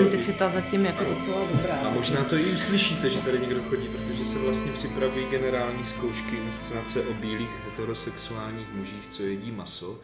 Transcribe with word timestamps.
autenticita 0.00 0.48
zatím 0.48 0.84
jako 0.84 1.04
docela 1.04 1.46
dobrá. 1.52 1.74
a 1.76 1.90
možná 1.90 2.24
to 2.24 2.36
i 2.36 2.52
uslyšíte, 2.52 3.10
že 3.10 3.20
tady 3.20 3.38
někdo 3.38 3.62
chodí, 3.62 3.88
protože 3.88 4.24
se 4.24 4.38
vlastně 4.38 4.72
připravují 4.72 5.26
generální 5.26 5.84
zkoušky 5.84 6.36
inscenace 6.36 7.02
o 7.06 7.14
bílých 7.14 7.64
heterosexuálních 7.64 8.72
mužích, 8.74 9.06
co 9.06 9.22
jedí 9.22 9.50
maso. 9.50 10.00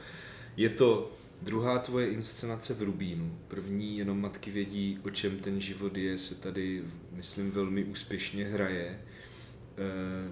Je 0.56 0.68
to 0.68 1.12
druhá 1.42 1.78
tvoje 1.78 2.06
inscenace 2.08 2.74
v 2.74 2.82
Rubínu. 2.82 3.38
První 3.48 3.98
jenom 3.98 4.20
matky 4.20 4.50
vědí, 4.50 4.98
o 5.04 5.10
čem 5.10 5.38
ten 5.38 5.60
život 5.60 5.96
je, 5.96 6.18
se 6.18 6.34
tady, 6.34 6.82
myslím, 7.12 7.50
velmi 7.50 7.84
úspěšně 7.84 8.44
hraje. 8.44 8.98
Eh, 9.78 10.30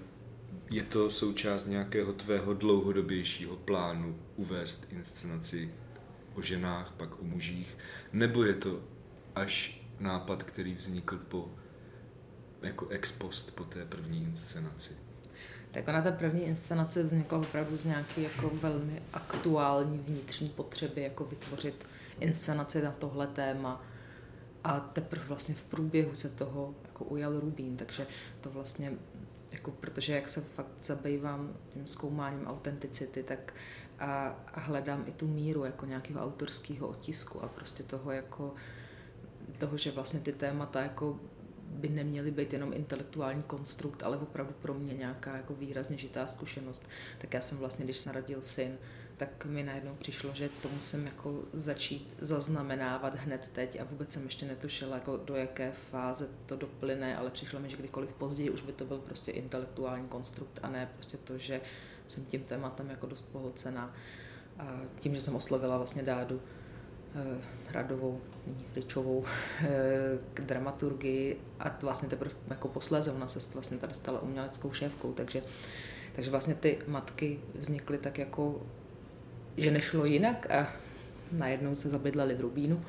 Je 0.70 0.82
to 0.82 1.10
součást 1.10 1.66
nějakého 1.66 2.12
tvého 2.12 2.54
dlouhodobějšího 2.54 3.56
plánu 3.56 4.16
uvést 4.37 4.87
inscenaci 4.93 5.70
o 6.34 6.43
ženách, 6.43 6.93
pak 6.96 7.20
o 7.23 7.24
mužích, 7.24 7.79
nebo 8.12 8.45
je 8.45 8.54
to 8.54 8.80
až 9.38 9.80
nápad, 10.01 10.42
který 10.42 10.74
vznikl 10.74 11.19
po 11.19 11.51
jako 12.62 12.88
ex 12.88 13.12
post 13.12 13.55
po 13.55 13.65
té 13.65 13.84
první 13.84 14.23
inscenaci? 14.23 14.96
Tak 15.70 15.88
ona 15.88 16.02
ta 16.02 16.12
první 16.12 16.42
inscenace 16.42 17.02
vznikla 17.02 17.38
opravdu 17.38 17.77
z 17.77 17.85
nějaké 17.85 18.21
jako 18.21 18.51
velmi 18.51 19.02
aktuální 19.12 19.99
vnitřní 19.99 20.49
potřeby, 20.49 21.02
jako 21.02 21.24
vytvořit 21.24 21.87
inscenaci 22.21 22.82
na 22.82 22.90
tohle 22.90 23.27
téma. 23.27 23.85
A 24.65 24.80
teprve 24.80 25.24
vlastně 25.24 25.55
v 25.55 25.62
průběhu 25.62 26.15
se 26.15 26.29
toho 26.29 26.74
jako 26.84 27.05
ujal 27.05 27.40
Rubín, 27.40 27.77
takže 27.77 28.07
to 28.40 28.51
vlastně, 28.51 28.93
jako 29.52 29.71
protože 29.71 30.15
jak 30.15 30.29
se 30.29 30.40
fakt 30.40 30.73
zabývám 30.82 31.57
tím 31.68 31.87
zkoumáním 31.87 32.46
autenticity, 32.46 33.23
tak 33.23 33.55
a, 33.99 34.37
a 34.55 34.60
hledám 34.60 35.05
i 35.07 35.12
tu 35.12 35.29
míru 35.29 35.65
jako 35.65 35.87
nějakého 35.87 36.24
autorského 36.24 36.88
otisku 36.88 37.43
a 37.43 37.49
prostě 37.49 37.82
toho 37.82 38.12
jako 38.12 38.55
toho, 39.59 39.76
že 39.76 39.90
vlastně 39.90 40.20
ty 40.20 40.32
témata 40.32 40.80
jako 40.82 41.20
by 41.68 41.88
neměly 41.88 42.30
být 42.30 42.52
jenom 42.52 42.73
intelektuální 42.73 43.42
konstrukt, 43.42 44.02
ale 44.02 44.16
opravdu 44.16 44.54
pro 44.62 44.74
mě 44.74 44.95
nějaká 44.95 45.37
jako 45.37 45.54
výrazně 45.54 45.98
žitá 45.98 46.26
zkušenost. 46.26 46.88
Tak 47.18 47.34
já 47.34 47.40
jsem 47.40 47.59
vlastně, 47.59 47.84
když 47.84 47.96
se 47.96 48.09
narodil 48.09 48.42
syn, 48.42 48.78
tak 49.16 49.46
mi 49.46 49.62
najednou 49.62 49.95
přišlo, 49.95 50.32
že 50.34 50.48
to 50.62 50.68
musím 50.68 51.06
jako 51.06 51.42
začít 51.52 52.15
zaznamenávat 52.20 53.16
hned 53.16 53.50
teď 53.52 53.80
a 53.80 53.84
vůbec 53.84 54.10
jsem 54.10 54.24
ještě 54.24 54.46
netušila, 54.46 54.95
jako 54.95 55.16
do 55.16 55.37
jaké 55.37 55.72
fáze 55.90 56.28
to 56.46 56.56
doplyne, 56.56 57.16
ale 57.16 57.30
přišlo 57.30 57.60
mi, 57.60 57.70
že 57.70 57.76
kdykoliv 57.76 58.12
později 58.12 58.50
už 58.50 58.62
by 58.62 58.72
to 58.72 58.84
byl 58.84 58.98
prostě 58.98 59.32
intelektuální 59.32 60.09
konstrukt 60.09 60.60
a 60.62 60.68
ne 60.70 60.90
prostě 60.95 61.16
to, 61.16 61.38
že 61.38 61.60
jsem 62.06 62.24
tím 62.24 62.45
tématem 62.45 62.90
jako 62.90 63.06
dost 63.06 63.22
pohlcená. 63.22 63.95
A 64.59 64.81
tím, 64.98 65.15
že 65.15 65.20
jsem 65.20 65.37
oslovila 65.37 65.76
vlastně 65.76 66.03
Dádu, 66.03 66.41
Radovou, 67.70 68.20
nyní 68.47 68.64
Fričovou, 68.72 69.25
eh, 69.60 69.69
k 70.34 70.41
dramaturgii 70.41 71.41
a 71.60 71.76
vlastně 71.82 72.09
teprve 72.09 72.34
jako 72.50 72.69
posléze 72.69 73.12
ona 73.12 73.28
se 73.28 73.41
vlastně 73.54 73.78
tady 73.78 73.94
stala 73.94 74.22
uměleckou 74.22 74.72
šéfkou, 74.72 75.12
takže, 75.12 75.42
takže 76.12 76.31
vlastně 76.31 76.54
ty 76.54 76.78
matky 76.87 77.41
vznikly 77.54 77.98
tak 77.98 78.19
jako, 78.19 78.62
že 79.56 79.70
nešlo 79.70 80.04
jinak 80.04 80.50
a 80.50 80.72
najednou 81.32 81.75
se 81.75 81.88
zabydleli 81.91 82.34
v 82.34 82.41
Rubínu. 82.41 82.84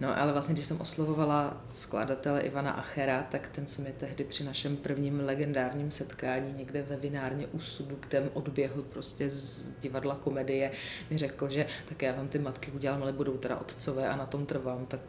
No 0.00 0.18
ale 0.20 0.32
vlastně, 0.32 0.54
když 0.54 0.66
jsem 0.66 0.80
oslovovala 0.80 1.64
skladatele 1.72 2.40
Ivana 2.40 2.70
Achera, 2.70 3.26
tak 3.30 3.46
ten 3.46 3.66
se 3.66 3.82
mi 3.82 3.92
tehdy 3.98 4.24
při 4.24 4.44
našem 4.44 4.76
prvním 4.76 5.20
legendárním 5.20 5.90
setkání 5.90 6.52
někde 6.52 6.82
ve 6.82 6.96
vinárně 6.96 7.46
u 7.46 7.60
Sudu, 7.60 7.98
kde 8.08 8.30
odběhl 8.32 8.82
prostě 8.82 9.30
z 9.30 9.70
divadla 9.80 10.14
komedie, 10.14 10.70
mi 11.10 11.18
řekl, 11.18 11.48
že 11.48 11.66
tak 11.88 12.02
já 12.02 12.12
vám 12.14 12.28
ty 12.28 12.38
matky 12.38 12.70
udělám, 12.70 13.02
ale 13.02 13.12
budou 13.12 13.36
teda 13.36 13.56
otcové 13.56 14.08
a 14.08 14.16
na 14.16 14.26
tom 14.26 14.46
trvám, 14.46 14.86
tak 14.86 15.00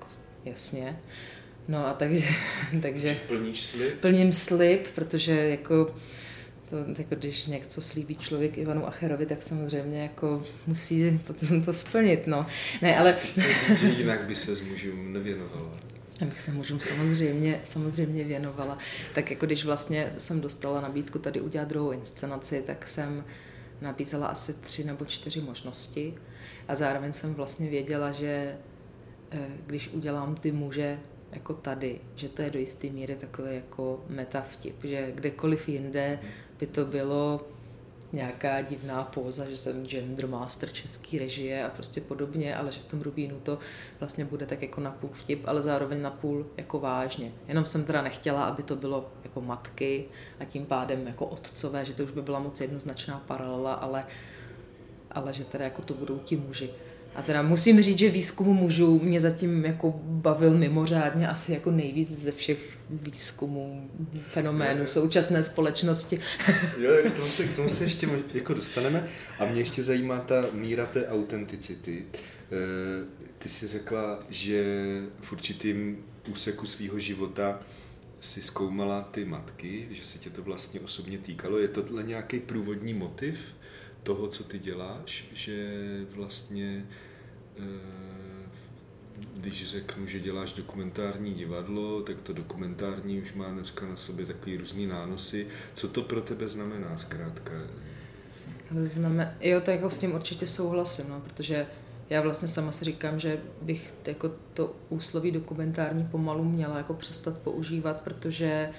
jasně. 0.46 1.00
No 1.68 1.88
a 1.88 1.94
takže, 1.94 2.28
takže 2.81 3.18
Plníš 3.28 3.66
slib? 3.66 4.00
plním 4.00 4.34
slib, 4.34 4.88
protože 4.96 5.50
jako 5.50 5.96
to, 6.72 7.02
jako 7.02 7.16
když 7.16 7.48
něco 7.48 7.82
slíbí 7.82 8.16
člověk 8.16 8.58
Ivanu 8.58 8.88
Acherovi, 8.88 9.26
tak 9.26 9.44
samozřejmě 9.44 10.02
jako 10.02 10.44
musí 10.68 11.20
potom 11.28 11.62
to 11.62 11.74
splnit, 11.74 12.28
no. 12.28 12.46
Ne, 12.82 12.98
ale 12.98 13.14
Chci 13.14 13.42
říct, 13.42 13.80
že 13.80 13.88
jinak 13.88 14.24
by 14.24 14.36
se 14.36 14.56
s 14.56 14.62
mužům 14.62 15.14
nevěnovala. 15.14 15.72
abych 16.22 16.42
se 16.42 16.52
mužům 16.52 16.80
samozřejmě, 16.80 17.59
samozřejmě 17.64 18.24
věnovala. 18.24 18.78
Tak 19.16 19.32
jako 19.32 19.46
když 19.46 19.66
vlastně 19.66 20.14
jsem 20.18 20.42
dostala 20.42 20.82
nabídku 20.82 21.20
tady 21.20 21.42
udělat 21.42 21.68
druhou 21.68 21.92
inscenaci, 21.92 22.64
tak 22.68 22.88
jsem 22.88 23.24
nabízela 23.82 24.28
asi 24.28 24.53
tři 24.53 24.84
nebo 24.84 25.06
čtyři 25.06 25.42
možnosti 25.42 26.14
a 26.68 26.76
zároveň 26.76 27.14
jsem 27.14 27.34
vlastně 27.34 27.70
věděla, 27.70 28.12
že 28.12 28.56
eh, 29.32 29.48
když 29.66 29.90
udělám 29.94 30.36
ty 30.36 30.52
muže 30.52 31.00
jako 31.32 31.53
tady, 31.53 32.00
že 32.16 32.30
to 32.30 32.42
je 32.42 32.50
do 32.50 32.59
jisté 32.59 32.90
míry 32.90 33.16
takový 33.16 33.56
jako 33.56 34.06
metavtip, 34.08 34.84
že 34.84 35.12
kdekoliv 35.16 35.70
jinde 35.70 36.20
by 36.62 36.68
to 36.68 36.86
bylo 36.86 37.42
nějaká 38.14 38.62
divná 38.62 39.04
póza, 39.04 39.50
že 39.50 39.58
jsem 39.58 39.86
gender 39.86 40.28
master 40.28 40.70
český 40.70 41.20
režie 41.20 41.66
a 41.66 41.70
prostě 41.70 42.02
podobně, 42.02 42.56
ale 42.56 42.72
že 42.72 42.80
v 42.80 42.86
tom 42.86 43.02
Rubínu 43.02 43.40
to 43.40 43.60
vlastně 44.00 44.26
bude 44.26 44.46
tak 44.46 44.62
jako 44.62 44.82
napůl 44.82 45.10
vtip, 45.14 45.48
ale 45.48 45.62
zároveň 45.62 46.02
napůl 46.02 46.46
jako 46.58 46.80
vážně. 46.80 47.32
Jenom 47.48 47.66
jsem 47.66 47.86
teda 47.86 48.02
nechtěla, 48.02 48.44
aby 48.44 48.64
to 48.64 48.76
bylo 48.76 49.12
jako 49.24 49.42
matky 49.42 50.06
a 50.40 50.46
tím 50.46 50.66
pádem 50.66 51.08
jako 51.08 51.26
otcové, 51.26 51.86
že 51.86 51.94
to 51.94 52.04
už 52.04 52.12
by 52.12 52.22
byla 52.22 52.40
moc 52.40 52.62
jednoznačná 52.62 53.24
paralela, 53.28 53.74
ale, 53.74 54.06
ale 55.12 55.34
že 55.34 55.46
teda 55.46 55.64
jako 55.64 55.82
to 55.82 55.94
budou 55.94 56.18
ti 56.20 56.36
muži. 56.36 56.70
A 57.16 57.22
teda 57.22 57.42
musím 57.42 57.82
říct, 57.82 57.98
že 58.00 58.10
výzkum 58.10 58.48
mužů 58.48 59.00
mě 59.00 59.22
zatím 59.22 59.66
jako 59.66 60.00
bavil 60.04 60.58
mimořádně 60.58 61.28
asi 61.28 61.52
jako 61.52 61.72
nejvíc 61.72 62.12
ze 62.12 62.32
všech 62.32 62.78
výzkumů 62.90 63.90
fenoménů 64.30 64.88
současné 64.88 65.44
společnosti. 65.44 66.20
Jo, 66.80 66.92
k 67.08 67.12
tomu 67.12 67.28
se, 67.28 67.44
k 67.44 67.56
tomu 67.56 67.70
se 67.70 67.84
ještě 67.84 68.10
jako 68.34 68.54
dostaneme. 68.54 69.08
A 69.40 69.46
mě 69.46 69.62
ještě 69.62 69.84
zajímá 69.84 70.20
ta 70.20 70.46
míra 70.54 70.86
té 70.86 71.08
autenticity. 71.08 72.06
Eh, 72.52 73.22
Ty 73.38 73.50
jsi 73.50 73.68
řekla, 73.68 74.20
že 74.30 74.64
v 75.22 75.32
určitým 75.32 75.98
úseku 76.32 76.66
svého 76.66 77.00
života 77.00 77.60
si 78.20 78.42
zkoumala 78.42 79.02
ty 79.02 79.26
matky, 79.26 79.88
že 79.92 80.06
se 80.06 80.20
tě 80.20 80.30
to 80.30 80.44
vlastně 80.44 80.80
osobně 80.80 81.18
týkalo. 81.18 81.58
Je 81.58 81.68
tohle 81.68 82.04
nějaký 82.04 82.40
průvodní 82.40 82.94
motiv 82.94 83.38
toho, 84.04 84.28
co 84.28 84.44
ty 84.44 84.60
děláš, 84.60 85.26
že 85.34 85.78
vlastně 86.16 86.86
eh, 87.60 88.22
když 89.34 89.70
řeknu, 89.70 90.08
že 90.08 90.20
děláš 90.20 90.54
dokumentární 90.54 91.34
divadlo, 91.34 92.02
tak 92.02 92.22
to 92.22 92.34
dokumentární 92.34 93.22
už 93.22 93.34
má 93.34 93.50
dneska 93.50 93.86
na 93.86 93.96
sobě 93.96 94.26
takový 94.26 94.58
různý 94.58 94.88
nánosy. 94.88 95.48
Co 95.74 95.88
to 95.88 96.02
pro 96.02 96.22
tebe 96.22 96.48
znamená 96.48 96.98
zkrátka? 96.98 97.52
Znamen... 98.82 99.36
Jo, 99.42 99.62
to 99.62 99.72
jako 99.72 99.90
s 99.90 99.98
tím 99.98 100.16
určitě 100.16 100.48
souhlasím, 100.48 101.10
no, 101.10 101.22
protože 101.22 101.68
já 102.10 102.22
vlastně 102.22 102.48
sama 102.48 102.72
si 102.72 102.86
říkám, 102.86 103.20
že 103.20 103.42
bych 103.62 103.94
jako 104.08 104.32
to 104.54 104.76
úsloví 104.90 105.32
dokumentární 105.32 106.04
pomalu 106.04 106.44
měla 106.44 106.78
jako 106.78 106.94
přestat 106.94 107.38
používat, 107.38 108.02
protože 108.02 108.70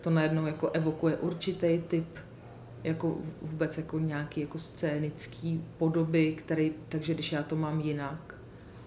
to 0.00 0.10
najednou 0.10 0.46
jako 0.46 0.70
evokuje 0.70 1.16
určitý 1.16 1.82
typ 1.88 2.18
jako 2.84 3.16
vůbec 3.42 3.78
jako 3.78 3.98
nějaký 3.98 4.40
jako 4.40 4.58
scénický 4.58 5.64
podoby, 5.78 6.32
který, 6.32 6.72
takže 6.88 7.14
když 7.14 7.32
já 7.32 7.42
to 7.42 7.56
mám 7.56 7.80
jinak, 7.80 8.34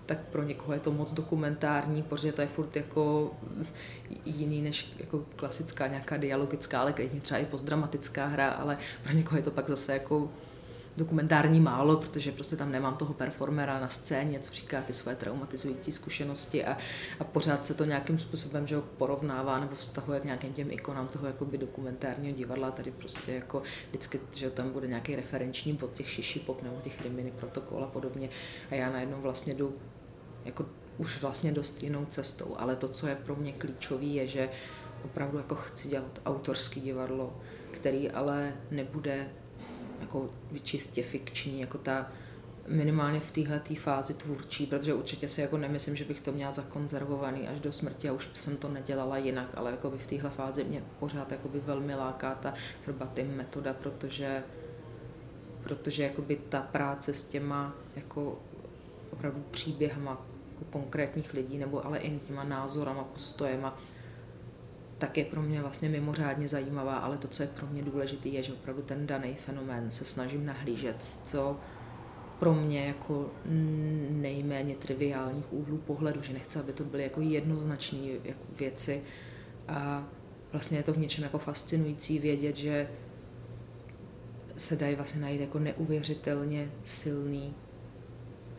tak 0.05 0.17
pro 0.19 0.43
někoho 0.43 0.73
je 0.73 0.79
to 0.79 0.91
moc 0.91 1.13
dokumentární, 1.13 2.03
protože 2.03 2.31
to 2.31 2.41
je 2.41 2.47
furt 2.47 2.75
jako 2.75 3.31
jiný 4.25 4.61
než 4.61 4.93
jako 4.99 5.25
klasická 5.35 5.87
nějaká 5.87 6.17
dialogická, 6.17 6.81
ale 6.81 6.93
klidně 6.93 7.21
třeba 7.21 7.39
i 7.39 7.45
postdramatická 7.45 8.25
hra, 8.27 8.49
ale 8.49 8.77
pro 9.03 9.13
někoho 9.13 9.37
je 9.37 9.43
to 9.43 9.51
pak 9.51 9.67
zase 9.67 9.93
jako 9.93 10.29
dokumentární 10.97 11.59
málo, 11.59 11.97
protože 11.97 12.31
prostě 12.31 12.55
tam 12.55 12.71
nemám 12.71 12.97
toho 12.97 13.13
performera 13.13 13.79
na 13.79 13.89
scéně, 13.89 14.39
co 14.39 14.53
říká 14.53 14.81
ty 14.81 14.93
své 14.93 15.15
traumatizující 15.15 15.91
zkušenosti 15.91 16.65
a, 16.65 16.77
a 17.19 17.23
pořád 17.23 17.65
se 17.65 17.73
to 17.73 17.85
nějakým 17.85 18.19
způsobem 18.19 18.67
že 18.67 18.75
ho 18.75 18.81
porovnává 18.81 19.59
nebo 19.59 19.75
vztahuje 19.75 20.19
k 20.19 20.23
nějakým 20.23 20.53
těm 20.53 20.71
ikonám 20.71 21.07
toho 21.07 21.27
jakoby 21.27 21.57
dokumentárního 21.57 22.37
divadla. 22.37 22.71
Tady 22.71 22.91
prostě 22.91 23.31
jako 23.31 23.63
vždycky, 23.89 24.19
že 24.35 24.49
tam 24.49 24.69
bude 24.69 24.87
nějaký 24.87 25.15
referenční 25.15 25.73
bod 25.73 25.95
těch 25.95 26.09
šiši 26.09 26.39
pop 26.39 26.63
nebo 26.63 26.81
těch 26.81 27.01
riminy 27.01 27.31
protokol 27.31 27.83
a 27.83 27.87
podobně. 27.87 28.29
A 28.71 28.75
já 28.75 28.91
najednou 28.91 29.21
vlastně 29.21 29.53
jdu 29.53 29.75
jako 30.45 30.65
už 30.97 31.21
vlastně 31.21 31.51
dost 31.51 31.83
jinou 31.83 32.05
cestou, 32.05 32.55
ale 32.57 32.75
to, 32.75 32.87
co 32.89 33.07
je 33.07 33.15
pro 33.15 33.35
mě 33.35 33.51
klíčový, 33.51 34.15
je, 34.15 34.27
že 34.27 34.49
opravdu 35.05 35.37
jako 35.37 35.55
chci 35.55 35.87
dělat 35.87 36.21
autorský 36.25 36.81
divadlo, 36.81 37.37
který 37.71 38.11
ale 38.11 38.53
nebude 38.71 39.29
jako 40.01 40.29
čistě 40.63 41.03
fikční, 41.03 41.61
jako 41.61 41.77
ta 41.77 42.11
minimálně 42.67 43.19
v 43.19 43.31
téhle 43.31 43.61
fázi 43.79 44.13
tvůrčí, 44.13 44.65
protože 44.65 44.93
určitě 44.93 45.29
si 45.29 45.41
jako 45.41 45.57
nemyslím, 45.57 45.95
že 45.95 46.05
bych 46.05 46.21
to 46.21 46.31
měla 46.31 46.51
zakonzervovaný 46.51 47.47
až 47.47 47.59
do 47.59 47.71
smrti 47.71 48.09
a 48.09 48.13
už 48.13 48.29
jsem 48.33 48.57
to 48.57 48.69
nedělala 48.69 49.17
jinak, 49.17 49.47
ale 49.53 49.71
jako 49.71 49.89
by 49.89 49.97
v 49.97 50.07
téhle 50.07 50.29
fázi 50.29 50.63
mě 50.63 50.83
pořád 50.99 51.31
jako 51.31 51.47
by 51.47 51.59
velmi 51.59 51.95
láká 51.95 52.35
ta 52.35 52.53
verbatim 52.85 53.35
metoda, 53.35 53.73
protože 53.73 54.43
protože 55.63 56.03
jakoby 56.03 56.35
ta 56.49 56.61
práce 56.61 57.13
s 57.13 57.23
těma 57.23 57.75
jako 57.95 58.39
opravdu 59.13 59.43
příběhama 59.51 60.25
jako 60.51 60.65
konkrétních 60.69 61.33
lidí, 61.33 61.57
nebo 61.57 61.85
ale 61.85 61.99
i 61.99 62.19
těma 62.19 62.43
názorama, 62.43 63.03
postojema, 63.03 63.77
tak 65.01 65.17
je 65.17 65.25
pro 65.25 65.41
mě 65.41 65.61
vlastně 65.61 65.89
mimořádně 65.89 66.49
zajímavá, 66.49 66.97
ale 66.97 67.17
to, 67.17 67.27
co 67.27 67.43
je 67.43 67.47
pro 67.47 67.67
mě 67.67 67.83
důležité, 67.83 68.29
je, 68.29 68.43
že 68.43 68.53
opravdu 68.53 68.81
ten 68.81 69.07
daný 69.07 69.35
fenomén 69.35 69.91
se 69.91 70.05
snažím 70.05 70.45
nahlížet, 70.45 71.01
co 71.01 71.59
pro 72.39 72.53
mě 72.53 72.85
jako 72.85 73.31
nejméně 74.09 74.75
triviálních 74.75 75.53
úhlů 75.53 75.77
pohledu, 75.77 76.21
že 76.21 76.33
nechci, 76.33 76.59
aby 76.59 76.73
to 76.73 76.83
byly 76.83 77.03
jako 77.03 77.21
jednoznačné 77.21 77.99
jako 78.23 78.43
věci. 78.59 79.01
A 79.67 80.07
vlastně 80.51 80.77
je 80.77 80.83
to 80.83 80.93
v 80.93 80.97
něčem 80.97 81.23
jako 81.23 81.37
fascinující 81.37 82.19
vědět, 82.19 82.55
že 82.55 82.89
se 84.57 84.75
dají 84.75 84.95
vlastně 84.95 85.21
najít 85.21 85.41
jako 85.41 85.59
neuvěřitelně 85.59 86.71
silný 86.83 87.53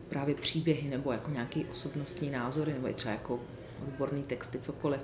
právě 0.09 0.35
příběhy 0.35 0.89
nebo 0.89 1.11
jako 1.11 1.31
nějaký 1.31 1.65
osobnostní 1.65 2.29
názory 2.29 2.73
nebo 2.73 2.89
i 2.89 2.93
třeba 2.93 3.13
jako 3.13 3.39
odborný 3.87 4.23
texty, 4.23 4.59
cokoliv, 4.59 5.01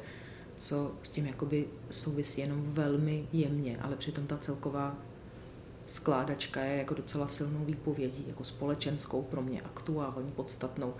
co 0.59 0.91
s 1.03 1.09
tím 1.09 1.25
jakoby 1.25 1.65
souvisí 1.89 2.41
jenom 2.41 2.73
velmi 2.73 3.27
jemně, 3.33 3.77
ale 3.81 3.95
přitom 3.95 4.27
ta 4.27 4.37
celková 4.37 4.97
skládačka 5.87 6.61
je 6.61 6.77
jako 6.77 6.93
docela 6.93 7.27
silnou 7.27 7.65
výpovědí, 7.65 8.25
jako 8.27 8.43
společenskou 8.43 9.21
pro 9.21 9.41
mě, 9.41 9.61
aktuální, 9.61 10.31
podstatnou. 10.31 10.93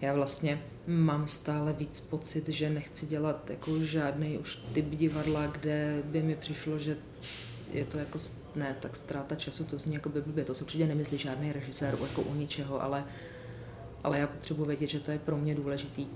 Já 0.00 0.14
vlastně 0.14 0.62
mám 0.86 1.28
stále 1.28 1.72
víc 1.72 2.00
pocit, 2.00 2.48
že 2.48 2.70
nechci 2.70 3.06
dělat 3.06 3.50
jako 3.50 3.80
žádný 3.80 4.38
už 4.38 4.62
typ 4.72 4.90
divadla, 4.90 5.46
kde 5.46 6.02
by 6.04 6.22
mi 6.22 6.36
přišlo, 6.36 6.78
že 6.78 6.96
je 7.70 7.84
to 7.84 7.98
jako, 7.98 8.18
ne, 8.54 8.76
tak 8.80 8.96
ztráta 8.96 9.34
času, 9.34 9.64
to 9.64 9.78
zní 9.78 9.94
jako 9.94 10.08
by 10.08 10.20
blbě, 10.20 10.44
to 10.44 10.54
se 10.54 10.64
určitě 10.64 10.86
nemyslí 10.86 11.18
žádný 11.18 11.52
režisér 11.52 11.98
jako 12.02 12.22
u 12.22 12.34
ničeho, 12.34 12.82
ale, 12.82 13.04
ale 14.04 14.18
já 14.18 14.26
potřebuji 14.26 14.64
vědět, 14.64 14.86
že 14.86 15.00
to 15.00 15.10
je 15.10 15.18
pro 15.18 15.36
mě 15.36 15.54
důležitý, 15.54 16.06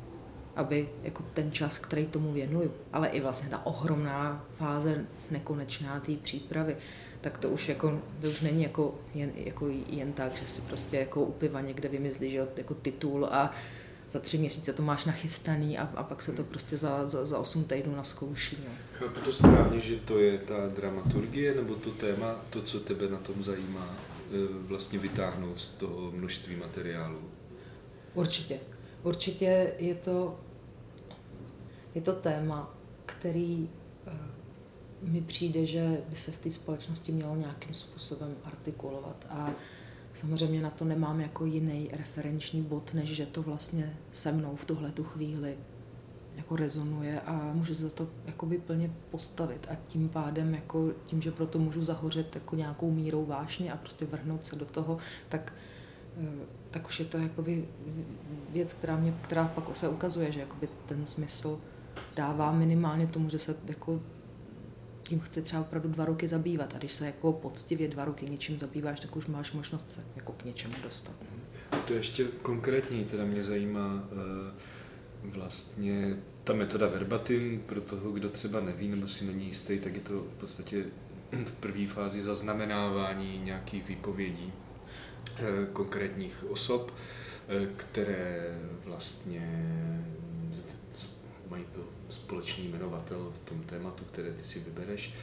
aby 0.60 0.88
jako 1.02 1.24
ten 1.34 1.52
čas, 1.52 1.78
který 1.78 2.06
tomu 2.06 2.32
věnuju, 2.32 2.72
ale 2.92 3.08
i 3.08 3.20
vlastně 3.20 3.48
ta 3.50 3.66
ohromná 3.66 4.44
fáze 4.56 5.04
nekonečná 5.30 6.00
té 6.00 6.12
přípravy, 6.12 6.76
tak 7.20 7.38
to 7.38 7.48
už 7.48 7.68
jako, 7.68 8.00
to 8.20 8.28
už 8.28 8.40
není 8.40 8.62
jako 8.62 8.94
jen, 9.14 9.30
jako 9.36 9.68
jen 9.88 10.12
tak, 10.12 10.36
že 10.36 10.46
si 10.46 10.60
prostě 10.62 10.96
jako 10.96 11.22
u 11.22 11.32
piva 11.32 11.60
někde 11.60 11.88
vymyslí, 11.88 12.30
že 12.30 12.46
jako 12.56 12.74
titul 12.74 13.26
a 13.26 13.54
za 14.10 14.18
tři 14.18 14.38
měsíce 14.38 14.72
to 14.72 14.82
máš 14.82 15.04
nachystaný 15.04 15.78
a, 15.78 15.82
a 15.96 16.02
pak 16.02 16.22
se 16.22 16.32
to 16.32 16.44
prostě 16.44 16.76
za, 16.76 17.06
za, 17.06 17.26
za 17.26 17.38
osm 17.38 17.64
týdnů 17.64 17.96
naskouší. 17.96 18.58
No. 18.64 18.72
Chápu 18.92 19.20
to 19.20 19.32
správně, 19.32 19.80
že 19.80 19.96
to 19.96 20.18
je 20.18 20.38
ta 20.38 20.68
dramaturgie 20.68 21.54
nebo 21.54 21.74
to 21.74 21.90
téma, 21.90 22.44
to, 22.50 22.62
co 22.62 22.80
tebe 22.80 23.08
na 23.08 23.18
tom 23.18 23.44
zajímá, 23.44 23.96
e, 24.32 24.66
vlastně 24.66 24.98
vytáhnout 24.98 25.60
z 25.60 25.68
toho 25.68 26.10
množství 26.10 26.56
materiálu? 26.56 27.18
Určitě. 28.14 28.58
Určitě 29.02 29.72
je 29.78 29.94
to, 29.94 30.38
je 31.94 32.00
to 32.00 32.12
téma, 32.12 32.74
který 33.06 33.68
e, 34.06 34.10
mi 35.02 35.20
přijde, 35.20 35.66
že 35.66 35.98
by 36.08 36.16
se 36.16 36.30
v 36.30 36.40
té 36.40 36.50
společnosti 36.50 37.12
mělo 37.12 37.36
nějakým 37.36 37.74
způsobem 37.74 38.34
artikulovat. 38.44 39.26
A 39.30 39.50
samozřejmě 40.14 40.62
na 40.62 40.70
to 40.70 40.84
nemám 40.84 41.20
jako 41.20 41.44
jiný 41.44 41.90
referenční 41.92 42.62
bod, 42.62 42.94
než 42.94 43.08
že 43.08 43.26
to 43.26 43.42
vlastně 43.42 43.96
se 44.12 44.32
mnou 44.32 44.56
v 44.56 44.64
tuhle 44.64 44.92
tu 44.92 45.04
chvíli 45.04 45.56
jako 46.36 46.56
rezonuje 46.56 47.20
a 47.20 47.50
můžu 47.54 47.74
se 47.74 47.82
za 47.82 47.90
to 47.90 48.08
jakoby 48.26 48.58
plně 48.58 48.90
postavit 49.10 49.66
a 49.70 49.74
tím 49.74 50.08
pádem, 50.08 50.54
jako 50.54 50.90
tím, 51.04 51.22
že 51.22 51.30
proto 51.30 51.58
můžu 51.58 51.84
zahořet 51.84 52.34
jako 52.34 52.56
nějakou 52.56 52.90
mírou 52.90 53.26
vášně 53.26 53.72
a 53.72 53.76
prostě 53.76 54.06
vrhnout 54.06 54.44
se 54.44 54.56
do 54.56 54.64
toho, 54.64 54.98
tak, 55.28 55.52
eh, 56.22 56.46
tak 56.70 56.88
už 56.88 57.00
je 57.00 57.06
to 57.06 57.18
jakoby 57.18 57.68
věc, 58.50 58.72
která, 58.72 58.96
mě, 58.96 59.14
která 59.22 59.48
pak 59.48 59.76
se 59.76 59.88
ukazuje, 59.88 60.32
že 60.32 60.40
jakoby 60.40 60.68
ten 60.86 61.06
smysl 61.06 61.60
dává 62.20 62.52
minimálně 62.52 63.06
tomu, 63.06 63.30
že 63.30 63.38
se 63.38 63.56
jako 63.66 64.00
tím 65.02 65.20
chci 65.20 65.42
třeba 65.42 65.62
opravdu 65.62 65.88
dva 65.88 66.04
roky 66.04 66.28
zabývat. 66.28 66.74
A 66.74 66.78
když 66.78 66.92
se 66.92 67.06
jako 67.06 67.32
poctivě 67.32 67.88
dva 67.88 68.04
roky 68.04 68.30
něčím 68.30 68.58
zabýváš, 68.58 69.00
tak 69.00 69.16
už 69.16 69.26
máš 69.26 69.52
možnost 69.52 69.90
se 69.90 70.04
jako 70.16 70.32
k 70.32 70.44
něčemu 70.44 70.74
dostat. 70.82 71.14
To 71.84 71.92
ještě 71.92 72.24
konkrétní, 72.42 73.04
teda 73.04 73.24
mě 73.24 73.44
zajímá 73.44 73.94
uh, 73.94 75.32
vlastně 75.32 76.16
ta 76.44 76.52
metoda 76.52 76.86
verbatim, 76.86 77.62
pro 77.66 77.80
toho, 77.80 78.12
kdo 78.12 78.28
třeba 78.28 78.60
neví 78.60 78.88
nebo 78.88 79.08
si 79.08 79.24
není 79.24 79.46
jistý, 79.46 79.78
tak 79.78 79.94
je 79.94 80.00
to 80.00 80.20
v 80.20 80.40
podstatě 80.40 80.84
v 81.46 81.52
první 81.52 81.86
fázi 81.86 82.22
zaznamenávání 82.22 83.40
nějakých 83.44 83.88
výpovědí 83.88 84.52
uh, 84.52 85.46
konkrétních 85.72 86.44
osob, 86.50 86.90
uh, 86.90 87.66
které 87.76 88.58
vlastně 88.84 89.66
mají 91.50 91.64
to 91.74 91.80
společný 92.10 92.68
jmenovatel 92.68 93.32
v 93.36 93.48
tom 93.48 93.62
tématu, 93.62 94.04
které 94.04 94.32
ty 94.32 94.44
si 94.44 94.60
vybereš, 94.60 95.14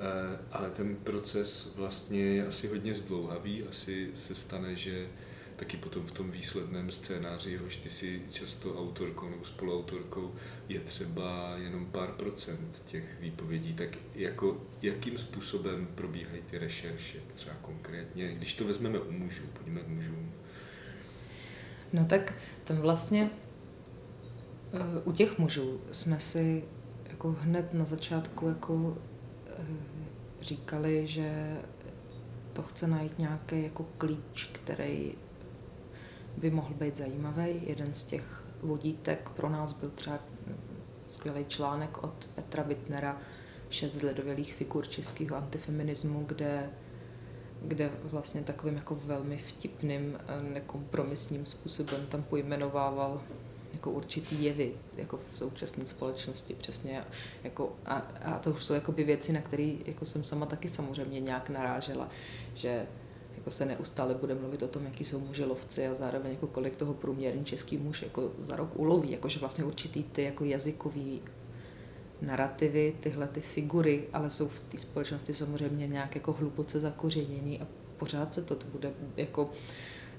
eh, 0.00 0.38
ale 0.52 0.70
ten 0.70 0.96
proces 0.96 1.72
vlastně 1.76 2.20
je 2.20 2.46
asi 2.46 2.68
hodně 2.68 2.94
zdlouhavý, 2.94 3.62
asi 3.62 4.10
se 4.14 4.34
stane, 4.34 4.76
že 4.76 5.08
taky 5.56 5.76
potom 5.76 6.06
v 6.06 6.12
tom 6.12 6.30
výsledném 6.30 6.90
scénáři, 6.90 7.50
jehož 7.50 7.76
ty 7.76 7.90
si 7.90 8.22
často 8.32 8.74
autorkou 8.74 9.28
nebo 9.28 9.44
spoluautorkou, 9.44 10.34
je 10.68 10.80
třeba 10.80 11.56
jenom 11.58 11.86
pár 11.86 12.12
procent 12.12 12.82
těch 12.84 13.20
výpovědí. 13.20 13.74
Tak 13.74 13.98
jako, 14.14 14.62
jakým 14.82 15.18
způsobem 15.18 15.88
probíhají 15.94 16.42
ty 16.42 16.58
rešerše 16.58 17.18
třeba 17.34 17.56
konkrétně, 17.62 18.34
když 18.34 18.54
to 18.54 18.64
vezmeme 18.64 18.98
u 18.98 19.12
mužů, 19.12 19.42
pojďme 19.52 19.80
k 19.80 19.88
mužům. 19.88 20.32
No 21.92 22.04
tak 22.04 22.34
ten 22.64 22.76
vlastně 22.76 23.30
u 25.04 25.12
těch 25.12 25.38
mužů 25.38 25.80
jsme 25.92 26.20
si 26.20 26.64
jako 27.08 27.36
hned 27.40 27.74
na 27.74 27.84
začátku 27.84 28.48
jako 28.48 28.96
eh, 29.46 29.64
říkali, 30.40 31.06
že 31.06 31.56
to 32.52 32.62
chce 32.62 32.86
najít 32.86 33.18
nějaký 33.18 33.62
jako 33.62 33.86
klíč, 33.98 34.50
který 34.52 35.14
by 36.36 36.50
mohl 36.50 36.74
být 36.74 36.96
zajímavý. 36.96 37.62
Jeden 37.66 37.94
z 37.94 38.02
těch 38.06 38.44
vodítek 38.62 39.30
pro 39.30 39.48
nás 39.48 39.72
byl 39.72 39.90
třeba 39.90 40.18
skvělý 41.06 41.44
článek 41.48 42.02
od 42.02 42.28
Petra 42.34 42.62
Wittnera, 42.62 43.18
šest 43.70 43.92
zledovělých 43.92 44.54
figur 44.54 44.88
českého 44.88 45.36
antifeminismu, 45.36 46.24
kde, 46.24 46.70
kde 47.62 47.90
vlastně 48.04 48.42
takovým 48.42 48.76
jako 48.76 48.94
velmi 48.94 49.36
vtipným, 49.36 50.18
nekompromisním 50.52 51.46
způsobem 51.46 52.06
tam 52.06 52.22
pojmenovával 52.22 53.22
jako 53.76 53.90
určitý 53.90 54.44
jevy 54.44 54.72
jako 54.96 55.16
v 55.16 55.38
současné 55.38 55.86
společnosti 55.86 56.54
přesně. 56.54 57.04
Jako, 57.44 57.76
a, 57.86 57.94
a 58.24 58.38
to 58.38 58.50
už 58.50 58.64
jsou 58.64 58.74
jakoby 58.74 59.04
věci, 59.04 59.32
na 59.32 59.40
které 59.40 59.72
jako 59.86 60.04
jsem 60.04 60.24
sama 60.24 60.46
taky 60.46 60.68
samozřejmě 60.68 61.20
nějak 61.20 61.50
narážela, 61.50 62.08
že 62.54 62.86
jako 63.36 63.50
se 63.50 63.66
neustále 63.66 64.14
bude 64.14 64.34
mluvit 64.34 64.62
o 64.62 64.68
tom, 64.68 64.84
jaký 64.84 65.04
jsou 65.04 65.20
muži 65.20 65.44
lovci 65.44 65.86
a 65.86 65.94
zároveň 65.94 66.30
jako 66.32 66.46
kolik 66.46 66.76
toho 66.76 66.94
průměrný 66.94 67.44
český 67.44 67.78
muž 67.78 68.02
jako 68.02 68.30
za 68.38 68.56
rok 68.56 68.78
uloví, 68.78 69.10
jakože 69.10 69.40
vlastně 69.40 69.64
určitý 69.64 70.02
ty 70.02 70.22
jako 70.22 70.44
jazykový 70.44 71.22
narrativy, 72.22 72.96
tyhle 73.00 73.26
ty 73.28 73.40
figury, 73.40 74.04
ale 74.12 74.30
jsou 74.30 74.48
v 74.48 74.60
té 74.60 74.78
společnosti 74.78 75.34
samozřejmě 75.34 75.86
nějak 75.86 76.14
jako 76.14 76.32
hluboce 76.32 76.80
zakořeněný 76.80 77.60
a 77.60 77.66
pořád 77.96 78.34
se 78.34 78.42
to 78.42 78.56
bude 78.72 78.92
jako 79.16 79.50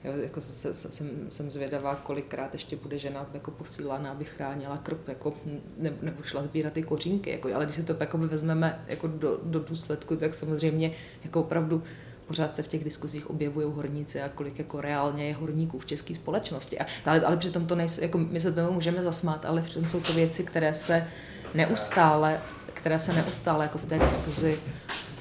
Jo, 0.07 0.13
jako 0.23 0.41
se, 0.41 0.73
se, 0.73 0.91
jsem, 0.91 1.09
jsem 1.31 1.51
zvědavá, 1.51 1.95
kolikrát 1.95 2.53
ještě 2.53 2.75
bude 2.75 2.97
žena 2.97 3.29
jako 3.33 3.51
posílána, 3.51 4.11
aby 4.11 4.25
chránila 4.25 4.77
krp, 4.77 5.07
jako, 5.07 5.33
ne, 5.77 5.91
nebo 6.01 6.23
šla 6.23 6.43
sbírat 6.43 6.73
ty 6.73 6.83
kořínky. 6.83 7.29
Jako, 7.29 7.55
ale 7.55 7.65
když 7.65 7.75
se 7.75 7.83
to 7.83 7.95
jako 7.99 8.17
vezmeme 8.17 8.83
jako 8.87 9.07
do, 9.07 9.39
do 9.43 9.59
důsledku, 9.59 10.15
tak 10.15 10.33
samozřejmě 10.33 10.91
jako 11.23 11.41
opravdu 11.41 11.83
pořád 12.27 12.55
se 12.55 12.63
v 12.63 12.67
těch 12.67 12.83
diskuzích 12.83 13.29
objevují 13.29 13.67
horníci 13.71 14.21
a 14.21 14.29
kolik 14.29 14.59
jako 14.59 14.81
reálně 14.81 15.27
je 15.27 15.33
horníků 15.33 15.79
v 15.79 15.85
české 15.85 16.15
společnosti. 16.15 16.79
A, 16.79 16.85
ale, 17.05 17.21
ale 17.21 17.37
přitom 17.37 17.65
to 17.65 17.75
nejsou, 17.75 18.01
jako 18.01 18.17
my 18.17 18.39
se 18.39 18.51
tomu 18.51 18.71
můžeme 18.71 19.01
zasmát, 19.01 19.45
ale 19.45 19.61
přitom 19.61 19.89
jsou 19.89 20.01
to 20.01 20.13
věci, 20.13 20.43
které 20.43 20.73
se 20.73 21.07
neustále, 21.53 22.39
které 22.73 22.99
se 22.99 23.13
neustále 23.13 23.65
jako 23.65 23.77
v 23.77 23.85
té 23.85 23.99
diskuzi 23.99 24.59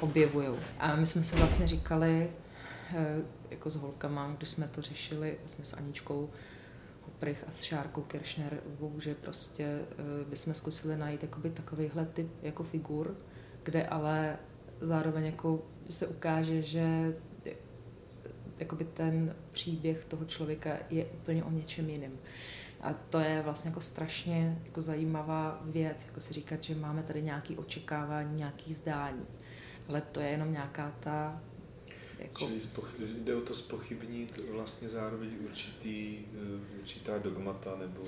objevují. 0.01 0.49
A 0.79 0.97
my 0.97 1.07
jsme 1.07 1.25
si 1.25 1.37
vlastně 1.37 1.67
říkali, 1.67 2.29
jako 3.51 3.71
s 3.71 3.77
holkama, 3.77 4.35
když 4.37 4.49
jsme 4.49 4.69
to 4.69 4.83
řešili 4.83 5.37
vlastně 5.41 5.65
s 5.65 5.75
Aničkou 5.75 6.31
Hoprych 7.05 7.45
a 7.49 7.51
s 7.51 7.63
Šárkou 7.63 8.03
Kiršnerovou, 8.03 9.01
že 9.01 9.15
prostě 9.15 9.81
uh, 9.81 10.31
bychom 10.31 10.55
zkusili 10.55 10.97
najít 10.97 11.23
jakoby 11.23 11.51
takovýhle 11.51 12.07
typ 12.07 12.29
jako 12.43 12.63
figur, 12.63 13.17
kde 13.63 13.87
ale 13.87 14.39
zároveň 14.81 15.25
jako 15.27 15.63
se 15.91 16.07
ukáže, 16.07 16.63
že 16.63 17.15
jakoby 18.59 18.85
ten 18.85 19.37
příběh 19.53 20.05
toho 20.05 20.25
člověka 20.25 20.77
je 20.91 21.05
úplně 21.05 21.45
o 21.45 21.51
něčem 21.51 21.91
jiném. 21.91 22.19
A 22.81 22.93
to 22.93 23.19
je 23.19 23.43
vlastně 23.43 23.69
jako 23.69 23.81
strašně 23.81 24.59
jako 24.65 24.83
zajímavá 24.83 25.61
věc, 25.65 26.07
jako 26.07 26.21
si 26.21 26.35
říkat, 26.35 26.63
že 26.63 26.75
máme 26.75 27.03
tady 27.03 27.23
nějaké 27.23 27.57
očekávání, 27.57 28.37
nějaký 28.37 28.75
zdání. 28.75 29.27
Ale 29.89 30.01
to 30.01 30.21
je 30.21 30.29
jenom 30.29 30.53
nějaká 30.53 30.93
ta 31.01 31.41
Jako... 32.19 32.39
Čili 32.39 32.59
spochy- 32.59 33.25
jde 33.25 33.35
o 33.35 33.41
to 33.41 33.55
spochybnit 33.55 34.41
vlastně 34.51 34.89
zároveň 34.89 35.31
určitý, 35.45 36.19
eh, 36.19 36.79
určitá 36.81 37.19
dogmata 37.19 37.77
nebo 37.77 38.03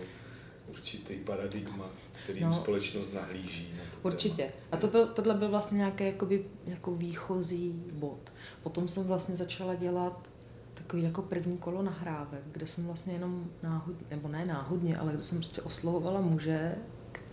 určitý 0.68 1.14
paradigma, 1.14 1.90
kterým 2.22 2.46
no, 2.46 2.52
společnost 2.52 3.14
nahlíží. 3.14 3.68
Na 3.76 3.82
to 3.92 4.08
určitě. 4.08 4.42
Téma. 4.42 4.52
A 4.72 4.76
to 4.76 4.86
byl, 4.86 5.06
tohle 5.06 5.34
byl 5.34 5.48
vlastně 5.48 5.76
nějaký 5.76 6.04
jakoby, 6.04 6.44
jako 6.66 6.94
výchozí 6.94 7.84
bod. 7.92 8.32
Potom 8.62 8.88
jsem 8.88 9.04
vlastně 9.04 9.36
začala 9.36 9.74
dělat 9.74 10.28
takový 10.74 11.02
jako 11.02 11.22
první 11.22 11.58
kolo 11.58 11.82
nahrávek, 11.82 12.42
kde 12.52 12.66
jsem 12.66 12.86
vlastně 12.86 13.12
jenom 13.12 13.50
náhodně, 13.62 14.06
nebo 14.10 14.28
ne 14.28 14.44
náhodně, 14.44 14.98
ale 14.98 15.12
kde 15.12 15.22
jsem 15.22 15.38
prostě 15.38 15.62
oslovovala 15.62 16.20
muže, 16.20 16.74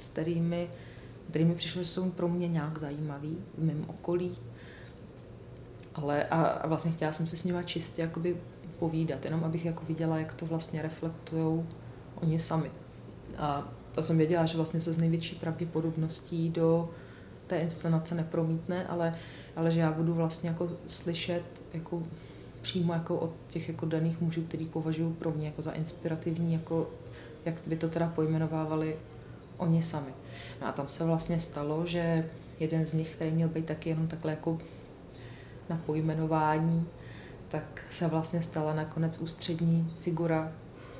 kterými, 0.09 0.69
kterými 1.29 1.55
přišlo, 1.55 1.83
že 1.83 1.89
jsou 1.89 2.11
pro 2.11 2.27
mě 2.27 2.47
nějak 2.47 2.77
zajímavý 2.77 3.37
v 3.57 3.63
mém 3.63 3.85
okolí. 3.87 4.37
Ale 5.95 6.23
a, 6.23 6.67
vlastně 6.67 6.91
chtěla 6.91 7.13
jsem 7.13 7.27
se 7.27 7.37
s 7.37 7.43
nimi 7.43 7.63
čistě 7.65 8.01
jakoby 8.01 8.37
povídat, 8.79 9.25
jenom 9.25 9.43
abych 9.43 9.65
jako 9.65 9.85
viděla, 9.85 10.17
jak 10.17 10.33
to 10.33 10.45
vlastně 10.45 10.81
reflektujou 10.81 11.65
oni 12.15 12.39
sami. 12.39 12.71
A 13.37 13.67
to 13.91 14.03
jsem 14.03 14.17
věděla, 14.17 14.45
že 14.45 14.57
vlastně 14.57 14.81
se 14.81 14.93
z 14.93 14.97
největší 14.97 15.35
pravděpodobností 15.35 16.49
do 16.49 16.89
té 17.47 17.59
inscenace 17.59 18.15
nepromítne, 18.15 18.87
ale, 18.87 19.15
ale 19.55 19.71
že 19.71 19.79
já 19.79 19.91
budu 19.91 20.13
vlastně 20.13 20.49
jako 20.49 20.71
slyšet 20.87 21.43
jako 21.73 22.03
přímo 22.61 22.93
jako 22.93 23.17
od 23.17 23.31
těch 23.47 23.67
jako 23.67 23.85
daných 23.85 24.21
mužů, 24.21 24.43
který 24.43 24.65
považuji 24.65 25.13
pro 25.13 25.31
mě 25.31 25.45
jako 25.45 25.61
za 25.61 25.71
inspirativní, 25.71 26.53
jako 26.53 26.89
jak 27.45 27.55
by 27.67 27.75
to 27.75 27.89
teda 27.89 28.07
pojmenovávali 28.15 28.95
oni 29.57 29.83
sami. 29.83 30.11
No 30.61 30.67
a 30.67 30.71
tam 30.71 30.89
se 30.89 31.05
vlastně 31.05 31.39
stalo, 31.39 31.85
že 31.85 32.29
jeden 32.59 32.85
z 32.85 32.93
nich, 32.93 33.15
který 33.15 33.31
měl 33.31 33.49
být 33.49 33.65
taky 33.65 33.89
jenom 33.89 34.07
takhle 34.07 34.31
jako 34.31 34.57
na 35.69 35.81
pojmenování, 35.85 36.87
tak 37.47 37.83
se 37.91 38.07
vlastně 38.07 38.43
stala 38.43 38.73
nakonec 38.73 39.17
ústřední 39.17 39.93
figura 40.01 40.51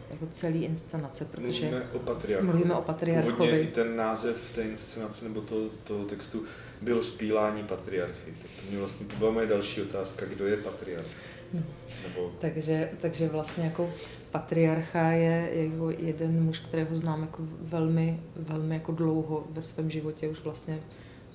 jako 0.09 0.27
celý 0.31 0.63
inscenace, 0.63 1.25
protože 1.25 1.69
mluvíme 1.69 1.91
o 1.93 1.99
patriarchovi. 1.99 2.51
Mluvíme 2.51 2.75
o 2.75 2.81
patriarchovi. 2.81 3.35
Původně 3.35 3.61
i 3.61 3.67
ten 3.67 3.95
název 3.95 4.51
té 4.55 4.61
inscenace 4.61 5.27
nebo 5.27 5.41
to, 5.41 5.69
toho 5.83 6.05
textu 6.05 6.43
bylo 6.81 7.03
spílání 7.03 7.63
patriarchy. 7.63 8.33
Tak 8.41 8.51
to 8.61 8.69
mě 8.69 8.79
vlastně, 8.79 9.05
to 9.05 9.15
byla 9.15 9.31
moje 9.31 9.47
další 9.47 9.81
otázka, 9.81 10.25
kdo 10.25 10.47
je 10.47 10.57
patriarch. 10.57 11.07
No. 11.53 11.63
Nebo... 12.07 12.31
Takže, 12.39 12.89
takže 13.01 13.29
vlastně 13.29 13.63
jako 13.63 13.89
patriarcha 14.31 15.11
je 15.11 15.49
jako 15.53 15.89
jeden 15.91 16.43
muž, 16.43 16.59
kterého 16.59 16.95
znám 16.95 17.21
jako 17.21 17.43
velmi, 17.61 18.19
velmi 18.35 18.75
jako 18.75 18.91
dlouho 18.91 19.47
ve 19.49 19.61
svém 19.61 19.91
životě, 19.91 20.27
už 20.27 20.39
vlastně 20.43 20.79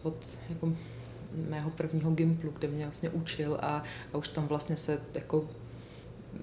od 0.02 0.26
jako 0.50 0.72
mého 1.48 1.70
prvního 1.70 2.10
gimplu, 2.10 2.50
kde 2.58 2.68
mě 2.68 2.84
vlastně 2.84 3.10
učil 3.10 3.58
a, 3.60 3.82
a 4.12 4.16
už 4.16 4.28
tam 4.28 4.46
vlastně 4.48 4.76
se 4.76 5.00
jako 5.14 5.48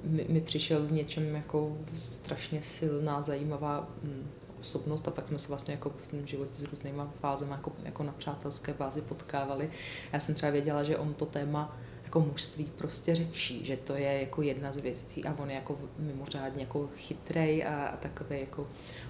mi, 0.03 0.25
mi 0.29 0.41
přišel 0.41 0.85
v 0.85 0.91
něčem 0.91 1.35
jako 1.35 1.77
strašně 1.97 2.61
silná, 2.61 3.21
zajímavá 3.21 3.89
mm, 4.03 4.27
osobnost 4.59 5.07
a 5.07 5.11
pak 5.11 5.27
jsme 5.27 5.39
se 5.39 5.47
vlastně 5.47 5.73
jako 5.73 5.89
v 5.89 6.07
tom 6.07 6.27
životě 6.27 6.53
s 6.53 6.63
různýma 6.63 7.11
fázemi 7.21 7.51
jako, 7.51 7.71
jako 7.83 8.03
na 8.03 8.11
přátelské 8.11 8.73
bázi 8.73 9.01
potkávali. 9.01 9.69
Já 10.13 10.19
jsem 10.19 10.35
třeba 10.35 10.51
věděla, 10.51 10.83
že 10.83 10.97
on 10.97 11.13
to 11.13 11.25
téma 11.25 11.77
jako 12.03 12.19
mužství 12.19 12.71
prostě 12.77 13.15
řeší, 13.15 13.65
že 13.65 13.77
to 13.77 13.95
je 13.95 14.19
jako 14.21 14.41
jedna 14.41 14.73
z 14.73 14.77
věcí 14.77 15.25
a 15.25 15.35
on 15.39 15.49
je 15.49 15.55
jako 15.55 15.77
mimořádně 15.99 16.63
jako 16.63 16.89
chytrej 16.95 17.65
a, 17.65 17.85
a 17.85 17.97
takový 17.97 18.39
jako 18.39 18.67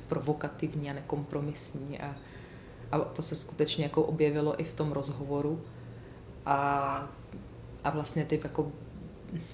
provokativní 0.07 0.89
a 0.89 0.93
nekompromisní 0.93 1.99
a, 1.99 2.15
a 2.91 2.99
to 2.99 3.21
se 3.21 3.35
skutečně 3.35 3.83
jako 3.83 4.03
objevilo 4.03 4.61
i 4.61 4.63
v 4.63 4.73
tom 4.73 4.91
rozhovoru. 4.91 5.61
A, 6.45 7.09
a 7.83 7.89
vlastně 7.89 8.25
ty 8.25 8.39
jako 8.43 8.71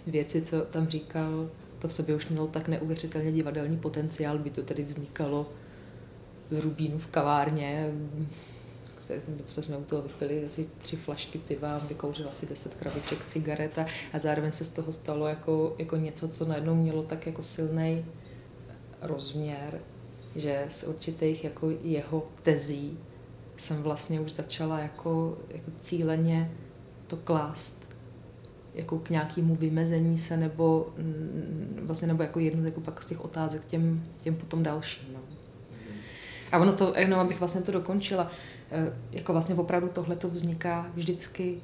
věci, 0.07 0.41
co 0.41 0.61
tam 0.61 0.87
říkal, 0.87 1.49
to 1.79 1.87
v 1.87 1.93
sobě 1.93 2.15
už 2.15 2.27
mělo 2.27 2.47
tak 2.47 2.67
neuvěřitelně 2.67 3.31
divadelní 3.31 3.77
potenciál, 3.77 4.37
by 4.37 4.49
to 4.49 4.63
tedy 4.63 4.83
vznikalo 4.83 5.49
v 6.51 6.59
Rubínu 6.59 6.97
v 6.97 7.07
kavárně, 7.07 7.93
se 9.47 9.63
jsme 9.63 9.77
u 9.77 9.83
toho 9.83 10.01
vypili 10.01 10.45
asi 10.45 10.69
tři 10.81 10.95
flašky 10.95 11.37
piva, 11.37 11.77
vykouřil 11.77 12.29
asi 12.29 12.45
deset 12.45 12.73
krabiček 12.73 13.25
cigaret 13.27 13.79
a, 13.79 13.85
a 14.13 14.19
zároveň 14.19 14.51
se 14.51 14.65
z 14.65 14.73
toho 14.73 14.91
stalo 14.91 15.27
jako, 15.27 15.75
jako 15.77 15.95
něco, 15.97 16.27
co 16.27 16.45
najednou 16.45 16.75
mělo 16.75 17.03
tak 17.03 17.25
jako 17.25 17.43
silný 17.43 18.05
rozměr, 19.01 19.79
že 20.35 20.65
z 20.69 20.83
určitých 20.83 21.43
jako 21.43 21.69
jeho 21.83 22.23
tezí 22.43 22.99
jsem 23.57 23.83
vlastně 23.83 24.19
už 24.19 24.31
začala 24.31 24.79
jako, 24.79 25.37
jako 25.49 25.71
cíleně 25.79 26.51
to 27.07 27.17
klást 27.17 27.89
jako 28.73 28.99
k 28.99 29.09
nějakému 29.09 29.55
vymezení 29.55 30.17
se 30.17 30.37
nebo 30.37 30.93
mm, 30.97 31.79
vlastně 31.83 32.07
nebo 32.07 32.23
jako 32.23 32.39
jednu 32.39 32.65
jako 32.65 32.81
pak 32.81 33.03
z 33.03 33.05
těch 33.05 33.25
otázek 33.25 33.65
těm, 33.65 34.03
těm 34.21 34.35
potom 34.35 34.63
dalším. 34.63 35.13
No. 35.13 35.19
A 36.51 36.59
ono 36.59 36.73
to, 36.73 36.93
jenom 36.97 37.19
abych 37.19 37.39
vlastně 37.39 37.61
to 37.61 37.71
dokončila, 37.71 38.31
Eh, 38.73 38.93
jako 39.11 39.31
vlastně 39.33 39.55
opravdu 39.55 39.89
tohle 39.89 40.15
to 40.15 40.29
vzniká 40.29 40.91
vždycky, 40.93 41.61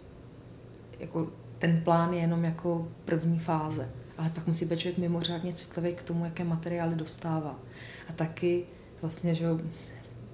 jako 1.00 1.28
ten 1.60 1.82
plán 1.84 2.14
je 2.14 2.20
jenom 2.20 2.44
jako 2.44 2.88
první 3.06 3.40
fáze, 3.40 3.90
ale 4.18 4.30
pak 4.30 4.48
musí 4.48 4.66
být 4.66 4.80
člověk 4.80 4.98
mimořádně 4.98 5.54
citlivý 5.54 5.96
k 5.96 6.04
tomu, 6.04 6.26
jaké 6.26 6.44
materiály 6.44 6.96
dostává. 6.96 7.60
A 8.10 8.14
taky 8.14 8.66
vlastně, 9.02 9.36
že 9.36 9.46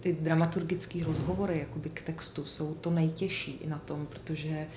ty 0.05 0.13
dramaturgické 0.13 1.03
rozhovory 1.03 1.59
jakoby 1.59 1.89
k 1.89 2.01
textu 2.01 2.45
jsou 2.45 2.73
to 2.73 2.91
nejtěžší 2.91 3.61
na 3.67 3.77
tom, 3.77 4.05
protože 4.05 4.67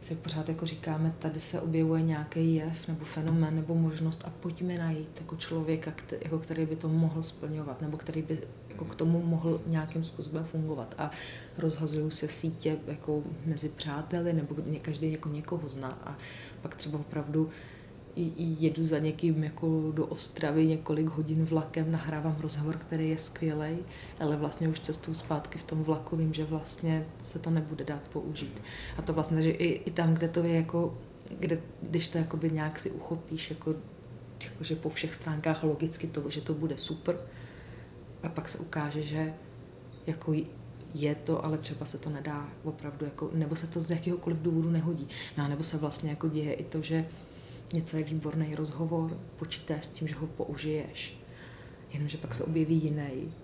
si 0.00 0.14
pořád 0.14 0.48
jako 0.48 0.66
říkáme, 0.66 1.14
tady 1.18 1.40
se 1.40 1.60
objevuje 1.60 2.02
nějaký 2.02 2.54
jev 2.54 2.88
nebo 2.88 3.04
fenomén 3.04 3.56
nebo 3.56 3.74
možnost 3.74 4.22
a 4.24 4.30
pojďme 4.30 4.78
najít 4.78 5.20
jako 5.20 5.36
člověka, 5.36 5.90
který, 5.90 6.20
jako 6.24 6.38
který 6.38 6.66
by 6.66 6.76
to 6.76 6.88
mohl 6.88 7.22
splňovat 7.22 7.82
nebo 7.82 7.96
který 7.96 8.22
by 8.22 8.38
jako 8.68 8.84
k 8.84 8.94
tomu 8.94 9.22
mohl 9.22 9.60
nějakým 9.66 10.04
způsobem 10.04 10.44
fungovat. 10.44 10.94
A 10.98 11.10
rozhazují 11.58 12.10
se 12.10 12.28
sítě 12.28 12.78
jako 12.86 13.22
mezi 13.46 13.68
přáteli 13.68 14.32
nebo 14.32 14.56
každý 14.82 15.12
jako 15.12 15.28
někoho 15.28 15.68
zná 15.68 15.98
a 16.04 16.16
pak 16.62 16.74
třeba 16.74 16.98
opravdu 16.98 17.50
jedu 18.36 18.84
za 18.84 18.98
někým 18.98 19.44
jako 19.44 19.92
do 19.94 20.06
Ostravy 20.06 20.66
několik 20.66 21.06
hodin 21.06 21.44
vlakem, 21.44 21.92
nahrávám 21.92 22.36
rozhovor, 22.40 22.76
který 22.76 23.08
je 23.08 23.18
skvělý, 23.18 23.76
ale 24.20 24.36
vlastně 24.36 24.68
už 24.68 24.80
cestou 24.80 25.14
zpátky 25.14 25.58
v 25.58 25.64
tom 25.64 25.84
vlaku 25.84 26.16
vím, 26.16 26.34
že 26.34 26.44
vlastně 26.44 27.06
se 27.22 27.38
to 27.38 27.50
nebude 27.50 27.84
dát 27.84 28.08
použít. 28.08 28.62
A 28.98 29.02
to 29.02 29.12
vlastně, 29.12 29.42
že 29.42 29.50
i, 29.50 29.66
i 29.66 29.90
tam, 29.90 30.14
kde 30.14 30.28
to 30.28 30.40
je 30.40 30.56
jako, 30.56 30.98
kde, 31.38 31.58
když 31.82 32.08
to 32.08 32.18
jakoby 32.18 32.50
nějak 32.50 32.78
si 32.80 32.90
uchopíš, 32.90 33.50
jako, 33.50 33.74
jako, 34.44 34.64
že 34.64 34.76
po 34.76 34.88
všech 34.88 35.14
stránkách 35.14 35.62
logicky 35.62 36.06
to, 36.06 36.30
že 36.30 36.40
to 36.40 36.54
bude 36.54 36.78
super, 36.78 37.16
a 38.22 38.28
pak 38.28 38.48
se 38.48 38.58
ukáže, 38.58 39.02
že 39.02 39.34
jako 40.06 40.34
je 40.94 41.14
to, 41.14 41.44
ale 41.44 41.58
třeba 41.58 41.86
se 41.86 41.98
to 41.98 42.10
nedá 42.10 42.48
opravdu, 42.64 43.04
jako, 43.04 43.30
nebo 43.34 43.56
se 43.56 43.66
to 43.66 43.80
z 43.80 43.90
jakéhokoliv 43.90 44.42
důvodu 44.42 44.70
nehodí. 44.70 45.08
No, 45.38 45.48
nebo 45.48 45.62
se 45.62 45.78
vlastně 45.78 46.10
jako 46.10 46.28
děje 46.28 46.52
i 46.52 46.64
to, 46.64 46.82
že 46.82 47.06
něco 47.74 47.96
je 47.96 48.04
výborný 48.04 48.54
rozhovor, 48.54 49.18
počítáš 49.38 49.84
s 49.84 49.88
tím, 49.88 50.08
že 50.08 50.14
ho 50.14 50.26
použiješ, 50.26 51.18
jenomže 51.90 52.18
pak 52.18 52.34
se 52.34 52.44
objeví 52.44 52.82
jiný. 52.82 53.34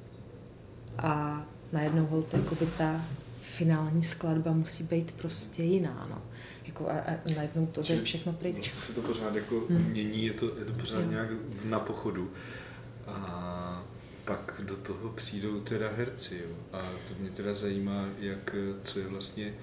A 0.99 1.43
najednou 1.73 2.07
holto, 2.07 2.37
jako 2.37 2.55
by 2.55 2.67
ta 2.67 3.05
finální 3.41 4.05
skladba 4.05 4.53
musí 4.53 4.85
být 4.85 5.13
prostě 5.13 5.63
jiná, 5.63 6.07
no. 6.11 6.23
Jako 6.67 6.89
a, 6.89 6.93
a 6.93 7.17
najednou 7.37 7.67
to 7.67 7.93
je 7.93 8.03
všechno 8.03 8.33
pryč. 8.33 8.55
Vlastně 8.55 8.81
se 8.81 8.95
to 8.95 9.03
pořád 9.03 9.35
jako 9.35 9.63
hmm. 9.71 9.85
mění, 9.91 10.27
je 10.27 10.33
to, 10.33 10.59
je 10.59 10.65
to 10.65 10.73
pořád 10.73 11.01
jo. 11.01 11.11
nějak 11.11 11.29
na 11.65 11.81
pochodu. 11.81 12.31
A 13.07 13.85
pak 14.25 14.61
do 14.65 14.77
toho 14.77 15.09
přijdou 15.09 15.61
teda 15.61 15.91
herci, 15.97 16.41
jo. 16.45 16.57
A 16.73 16.79
to 16.81 17.15
mě 17.19 17.31
teda 17.31 17.55
zajímá, 17.55 18.09
jak, 18.19 18.57
co 18.83 18.99
je 18.99 19.07
vlastně 19.07 19.55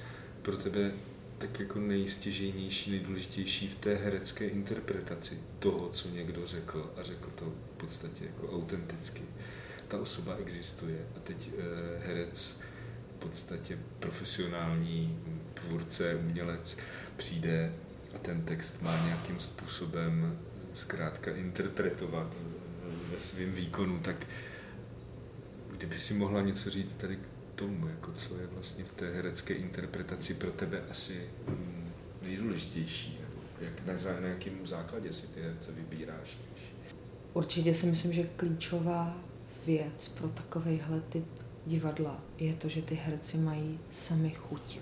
pro 0.41 0.57
tebe 0.57 0.91
tak 1.37 1.59
jako 1.59 1.79
nejstěžejnější, 1.79 2.91
nejdůležitější 2.91 3.67
v 3.67 3.75
té 3.75 3.95
herecké 3.95 4.47
interpretaci 4.47 5.37
toho, 5.59 5.89
co 5.89 6.09
někdo 6.09 6.47
řekl 6.47 6.93
a 6.97 7.03
řekl 7.03 7.31
to 7.35 7.45
v 7.45 7.77
podstatě 7.77 8.25
jako 8.25 8.51
autenticky. 8.51 9.21
Ta 9.87 9.99
osoba 9.99 10.35
existuje 10.35 11.07
a 11.15 11.19
teď 11.19 11.49
e, 11.57 12.07
herec, 12.07 12.57
v 13.17 13.19
podstatě 13.19 13.79
profesionální 13.99 15.19
tvůrce, 15.53 16.15
umělec, 16.15 16.77
přijde 17.17 17.73
a 18.15 18.17
ten 18.17 18.41
text 18.41 18.81
má 18.81 19.05
nějakým 19.05 19.39
způsobem 19.39 20.33
eh, 20.33 20.75
zkrátka 20.75 21.31
interpretovat 21.31 22.37
ve 23.11 23.19
svém 23.19 23.51
výkonu, 23.51 23.99
tak 23.99 24.27
kdyby 25.71 25.99
si 25.99 26.13
mohla 26.13 26.41
něco 26.41 26.69
říct 26.69 26.93
tady 26.93 27.19
tomu, 27.57 27.87
jako 27.87 28.11
co 28.11 28.37
je 28.37 28.47
vlastně 28.47 28.83
v 28.83 28.91
té 28.91 29.13
herecké 29.13 29.53
interpretaci 29.53 30.33
pro 30.33 30.51
tebe 30.51 30.81
asi 30.89 31.29
mm, 31.47 31.91
nejdůležitější, 32.21 33.19
nebo 33.21 33.41
jak, 33.61 33.85
na, 33.85 34.21
na 34.21 34.27
jakém 34.27 34.67
základě 34.67 35.13
si 35.13 35.27
ty 35.27 35.41
herce 35.41 35.71
vybíráš? 35.71 36.37
Určitě 37.33 37.73
si 37.73 37.85
myslím, 37.85 38.13
že 38.13 38.23
klíčová 38.23 39.17
věc 39.65 40.07
pro 40.07 40.27
takovýhle 40.27 41.01
typ 41.01 41.25
divadla 41.65 42.21
je 42.37 42.53
to, 42.53 42.69
že 42.69 42.81
ty 42.81 42.95
herci 42.95 43.37
mají 43.37 43.79
sami 43.91 44.29
chuť 44.29 44.79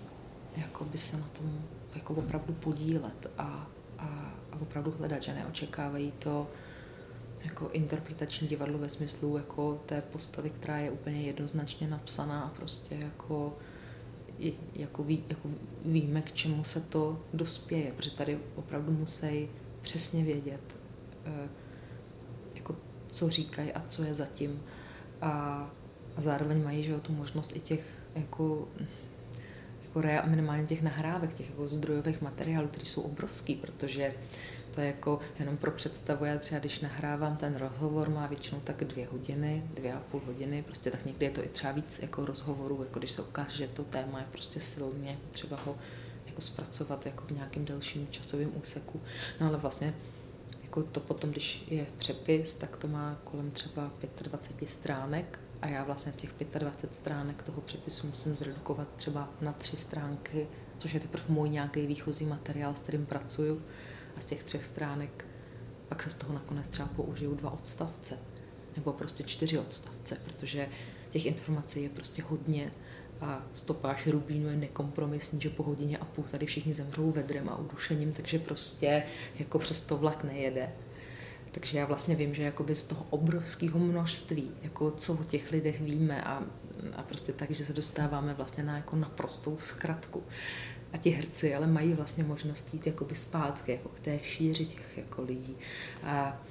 jako 0.58 0.86
by 0.86 0.98
se 0.98 1.17
na 1.17 1.27
tom 1.27 1.62
jako 1.96 2.13
opravdu 2.13 2.53
podílet 2.53 3.32
a 3.38 3.70
a, 3.98 4.34
a 4.51 4.62
opravdu 4.62 4.96
hledat, 5.00 5.24
že 5.24 5.34
neočekávají 5.34 6.12
to 6.12 6.48
jako 7.46 7.70
interpretační 7.70 8.48
divadlo 8.48 8.78
ve 8.78 8.90
smyslu 8.90 9.38
jako 9.38 9.82
té 9.86 10.02
postavy, 10.02 10.50
která 10.50 10.78
je 10.78 10.92
úplně 10.92 11.22
jednoznačně 11.22 11.88
napsaná 11.88 12.42
a 12.42 12.50
prostě 12.50 12.96
jako, 12.96 13.58
jako, 14.74 15.04
ví, 15.04 15.24
jako 15.30 15.50
víme, 15.86 16.22
k 16.22 16.32
čemu 16.32 16.64
se 16.64 16.82
to 16.82 17.20
dospěje, 17.34 17.92
protože 17.92 18.12
tady 18.12 18.40
opravdu 18.56 18.92
musí 18.92 19.50
přesně 19.82 20.24
vědět, 20.24 20.75
eh, 21.25 21.50
jako 22.56 22.75
co 23.08 23.30
říkají 23.30 23.74
a 23.74 23.82
co 23.88 24.04
je 24.04 24.16
zatím. 24.16 24.64
A, 25.22 25.32
a 26.16 26.22
zároveň 26.22 26.64
mají 26.64 26.84
že, 26.84 27.00
tu 27.00 27.14
možnost 27.14 27.56
i 27.56 27.60
těch 27.60 28.08
jako 28.16 28.68
jako 29.96 30.08
rea, 30.08 30.25
minimálně 30.25 30.68
těch 30.68 30.82
nahrávek, 30.82 31.34
těch 31.34 31.50
jako 31.50 31.68
zdrojových 31.68 32.22
materiálů, 32.22 32.68
které 32.68 32.86
jsou 32.86 33.02
obrovský, 33.02 33.56
protože 33.56 34.14
to 34.75 34.82
je 34.82 34.88
jako 34.88 35.20
jenom 35.40 35.58
pro 35.58 35.72
představu, 35.72 36.25
já 36.25 36.38
třeba 36.38 36.60
když 36.60 36.80
nahrávám 36.80 37.38
ten 37.38 37.56
rozhovor, 37.56 38.10
má 38.10 38.28
většinou 38.28 38.62
tak 38.62 38.84
dvě 38.84 39.08
hodiny, 39.08 39.64
dvě 39.74 39.94
a 39.94 40.00
půl 40.00 40.22
hodiny, 40.25 40.64
prostě 40.64 40.92
tak 40.92 41.06
někdy 41.06 41.25
je 41.25 41.32
to 41.32 41.44
i 41.44 41.48
třeba 41.48 41.74
víc 41.74 42.00
jako 42.00 42.25
rozhovorů, 42.25 42.84
jako 42.84 43.00
když 43.00 43.12
se 43.12 43.22
ukáže, 43.22 43.58
že 43.58 43.68
to 43.68 43.84
téma 43.84 44.20
je 44.20 44.25
prostě 44.32 44.60
silně, 44.60 45.18
třeba 45.32 45.58
ho 45.66 45.78
jako 46.25 46.42
zpracovat 46.42 47.06
jako 47.06 47.25
v 47.25 47.32
nějakém 47.32 47.66
delším 47.66 48.08
časovém 48.08 48.52
úseku. 48.56 49.02
No 49.42 49.48
ale 49.48 49.58
vlastně 49.58 49.94
jako 50.64 50.84
to 50.84 51.00
potom, 51.00 51.32
když 51.32 51.66
je 51.68 51.86
přepis, 51.98 52.56
tak 52.56 52.78
to 52.78 52.88
má 52.88 53.18
kolem 53.24 53.52
třeba 53.52 53.92
25 54.24 54.70
stránek 54.70 55.40
a 55.66 55.68
já 55.68 55.84
vlastně 55.84 56.12
těch 56.12 56.34
25 56.60 56.96
stránek 56.96 57.44
toho 57.44 57.62
přepisu 57.62 58.08
musím 58.08 58.36
zredukovat 58.36 58.96
třeba 58.96 59.30
na 59.42 59.54
tři 59.54 59.78
stránky, 59.78 60.48
což 60.78 60.94
je 60.94 61.00
teprve 61.00 61.26
můj 61.30 61.50
nějaký 61.50 61.88
výchozí 61.88 62.26
materiál, 62.26 62.76
s 62.76 62.82
kterým 62.82 63.06
pracuju. 63.06 63.62
A 64.18 64.22
z 64.22 64.26
těch 64.26 64.44
třech 64.44 64.66
stránek 64.66 65.26
pak 65.90 66.04
se 66.04 66.12
z 66.12 66.16
toho 66.16 66.34
nakonec 66.34 66.68
třeba 66.68 66.88
použiju 66.96 67.36
dva 67.36 67.52
odstavce 67.52 68.18
nebo 68.76 68.94
prostě 68.94 69.24
čtyři 69.24 69.60
odstavce, 69.60 70.18
protože 70.26 70.70
těch 71.10 71.26
informací 71.26 71.84
je 71.84 71.90
prostě 71.90 72.24
hodně 72.24 72.72
a 73.22 73.44
stopáž 73.54 74.08
Rubínu 74.08 74.50
je 74.50 74.56
nekompromisní, 74.56 75.42
že 75.42 75.50
po 75.50 75.64
hodině 75.64 75.98
a 75.98 76.06
půl 76.06 76.26
tady 76.32 76.46
všichni 76.46 76.74
zemřou 76.74 77.12
vedrem 77.12 77.50
a 77.50 77.58
udušením, 77.58 78.12
takže 78.12 78.40
prostě 78.40 79.04
jako 79.40 79.60
přes 79.60 79.82
to 79.82 79.98
vlak 79.98 80.24
nejede. 80.24 80.70
Takže 81.56 81.78
já 81.78 81.86
vlastně 81.86 82.16
vím, 82.16 82.34
že 82.36 82.44
jakoby 82.44 82.76
z 82.76 82.84
toho 82.84 83.06
obrovského 83.10 83.80
množství, 83.80 84.52
jako 84.64 84.92
co 84.92 85.14
o 85.14 85.24
těch 85.24 85.52
lidech 85.52 85.82
víme 85.82 86.24
a, 86.24 86.44
a 86.96 87.04
prostě 87.04 87.32
tak, 87.32 87.52
že 87.52 87.66
se 87.66 87.74
dostáváme 87.74 88.34
vlastně 88.34 88.64
na 88.64 88.76
jako 88.78 88.96
naprostou 88.96 89.58
zkratku. 89.58 90.24
A 90.94 90.98
ti 90.98 91.10
herci 91.10 91.56
ale 91.56 91.68
mají 91.68 91.94
vlastně 91.94 92.24
možnost 92.24 92.74
jít 92.74 92.88
jakoby 92.88 93.16
zpátky 93.16 93.72
jako 93.72 93.90
k 93.90 94.00
té 94.00 94.20
šíři 94.24 94.66
těch 94.66 94.98
jako 94.98 95.22
lidí. 95.22 95.58
A, 96.04 96.42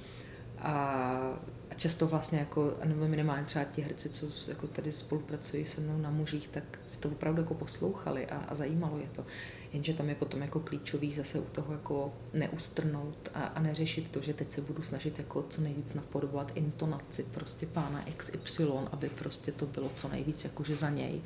a 0.57 1.39
a 1.71 1.73
často 1.73 2.07
vlastně 2.07 2.39
jako, 2.39 2.77
nebo 2.83 3.07
minimálně 3.07 3.43
třeba 3.43 3.65
ti 3.65 3.81
herci, 3.81 4.09
co 4.09 4.27
jako 4.49 4.67
tady 4.67 4.91
spolupracují 4.91 5.65
se 5.65 5.81
mnou 5.81 5.97
na 5.97 6.09
mužích, 6.09 6.47
tak 6.47 6.63
si 6.87 6.97
to 6.97 7.09
opravdu 7.09 7.41
jako 7.41 7.53
poslouchali 7.53 8.27
a, 8.27 8.37
a 8.37 8.55
zajímalo 8.55 8.97
je 8.97 9.07
to. 9.11 9.25
Jenže 9.73 9.93
tam 9.93 10.09
je 10.09 10.15
potom 10.15 10.41
jako 10.41 10.59
klíčový 10.59 11.13
zase 11.13 11.39
u 11.39 11.45
toho 11.45 11.73
jako 11.73 12.13
neustrnout 12.33 13.29
a, 13.33 13.43
a 13.43 13.61
neřešit 13.61 14.11
to, 14.11 14.21
že 14.21 14.33
teď 14.33 14.51
se 14.51 14.61
budu 14.61 14.81
snažit 14.81 15.19
jako 15.19 15.45
co 15.49 15.61
nejvíc 15.61 15.93
napodobovat 15.93 16.51
intonaci 16.55 17.23
prostě 17.23 17.65
pána 17.65 18.05
XY, 18.17 18.63
aby 18.91 19.09
prostě 19.09 19.51
to 19.51 19.65
bylo 19.65 19.91
co 19.95 20.09
nejvíc 20.09 20.43
jakože 20.43 20.75
za 20.75 20.89
něj. 20.89 21.21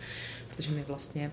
Protože 0.50 0.72
my 0.72 0.84
vlastně 0.88 1.32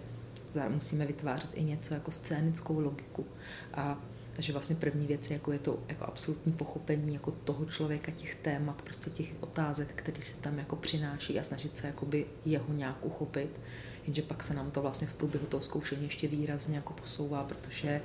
musíme 0.68 1.06
vytvářet 1.06 1.50
i 1.54 1.64
něco 1.64 1.94
jako 1.94 2.10
scénickou 2.10 2.80
logiku. 2.80 3.26
A 3.74 3.98
takže 4.36 4.52
vlastně 4.52 4.76
první 4.76 5.06
věc 5.06 5.30
je, 5.30 5.34
jako 5.34 5.52
je 5.52 5.58
to 5.58 5.78
jako 5.88 6.04
absolutní 6.04 6.52
pochopení 6.52 7.14
jako 7.14 7.30
toho 7.30 7.64
člověka, 7.64 8.12
těch 8.12 8.34
témat, 8.34 8.82
prostě 8.82 9.10
těch 9.10 9.32
otázek, 9.40 9.92
který 9.94 10.22
se 10.22 10.36
tam 10.36 10.58
jako 10.58 10.76
přináší 10.76 11.40
a 11.40 11.44
snažit 11.44 11.76
se 11.76 11.86
jakoby 11.86 12.26
jeho 12.44 12.72
nějak 12.72 13.04
uchopit. 13.04 13.60
Jenže 14.06 14.22
pak 14.22 14.42
se 14.42 14.54
nám 14.54 14.70
to 14.70 14.82
vlastně 14.82 15.06
v 15.06 15.12
průběhu 15.12 15.46
toho 15.46 15.60
zkoušení 15.60 16.04
ještě 16.04 16.28
výrazně 16.28 16.76
jako 16.76 16.92
posouvá, 16.92 17.44
protože 17.44 18.00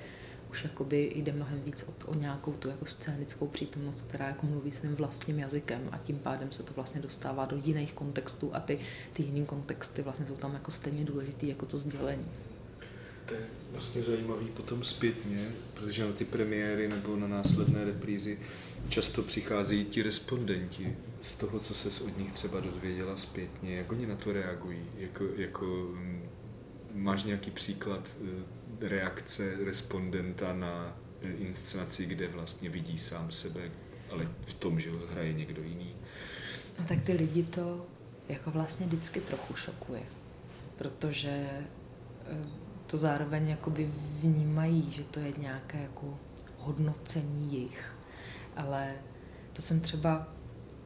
už 0.52 0.64
jakoby 0.64 1.12
jde 1.16 1.32
mnohem 1.32 1.62
víc 1.62 1.84
o, 1.84 2.12
o 2.12 2.16
nějakou 2.16 2.52
tu 2.52 2.68
jako 2.68 2.86
scénickou 2.86 3.48
přítomnost, 3.48 4.06
která 4.08 4.28
jako 4.28 4.46
mluví 4.46 4.72
svým 4.72 4.96
vlastním 4.96 5.40
jazykem 5.40 5.90
a 5.92 5.98
tím 5.98 6.20
pádem 6.20 6.52
se 6.52 6.64
to 6.64 6.74
vlastně 6.74 7.02
dostává 7.02 7.46
do 7.46 7.62
jiných 7.66 7.94
kontextů 7.94 8.56
a 8.56 8.60
ty, 8.60 8.80
ty 9.14 9.24
jiný 9.24 9.46
kontexty 9.46 10.02
vlastně 10.02 10.26
jsou 10.28 10.36
tam 10.36 10.54
jako 10.54 10.72
stejně 10.72 11.06
důležitý 11.06 11.48
jako 11.48 11.66
to 11.66 11.78
sdělení. 11.78 12.26
To 13.26 13.34
je 13.34 13.42
vlastně 13.72 14.02
zajímavý 14.02 14.46
potom 14.46 14.84
zpětně, 14.84 15.50
protože 15.74 16.06
na 16.06 16.12
ty 16.12 16.26
premiéry 16.26 16.88
nebo 16.88 17.16
na 17.16 17.28
následné 17.28 17.86
reprízy 17.86 18.40
často 18.90 19.22
přicházejí 19.22 19.86
ti 19.86 20.04
respondenti 20.04 20.96
z 21.22 21.38
toho, 21.38 21.60
co 21.60 21.74
se 21.74 22.04
od 22.04 22.18
nich 22.18 22.32
třeba 22.32 22.60
dozvěděla 22.60 23.18
zpětně, 23.18 23.76
jak 23.76 23.92
oni 23.92 24.06
na 24.06 24.16
to 24.16 24.34
reagují, 24.34 24.86
jako, 24.98 25.24
jako 25.36 25.66
mm, 25.66 26.30
máš 26.94 27.24
nějaký 27.24 27.52
příklad 27.52 28.16
eh, 28.22 28.88
reakce 28.90 29.56
respondenta 29.66 30.54
na 30.54 30.98
eh, 31.22 31.32
inscenaci, 31.32 32.06
kde 32.06 32.28
vlastně 32.28 32.70
vidí 32.70 32.98
sám 33.00 33.32
sebe, 33.32 33.72
ale 34.12 34.28
v 34.42 34.54
tom, 34.54 34.80
že 34.80 34.92
ho 34.92 35.08
hraje 35.12 35.34
někdo 35.34 35.64
jiný. 35.64 35.96
No 36.80 36.86
tak 36.86 37.02
ty 37.04 37.14
lidi 37.14 37.44
to 37.44 37.86
jako 38.30 38.52
vlastně 38.52 38.86
vždycky 38.86 39.20
trochu 39.20 39.56
šokuje, 39.56 40.04
protože 40.78 41.30
eh, 41.30 42.48
to 42.88 42.98
zároveň 42.98 43.50
jakoby 43.50 43.90
vnímají, 44.22 44.92
že 44.92 45.04
to 45.04 45.20
je 45.20 45.34
nějaké 45.38 45.82
jako 45.82 46.20
hodnocení 46.58 47.60
jich. 47.60 47.96
Ale 48.56 48.94
to 49.54 49.62
jsem 49.62 49.80
třeba 49.80 50.28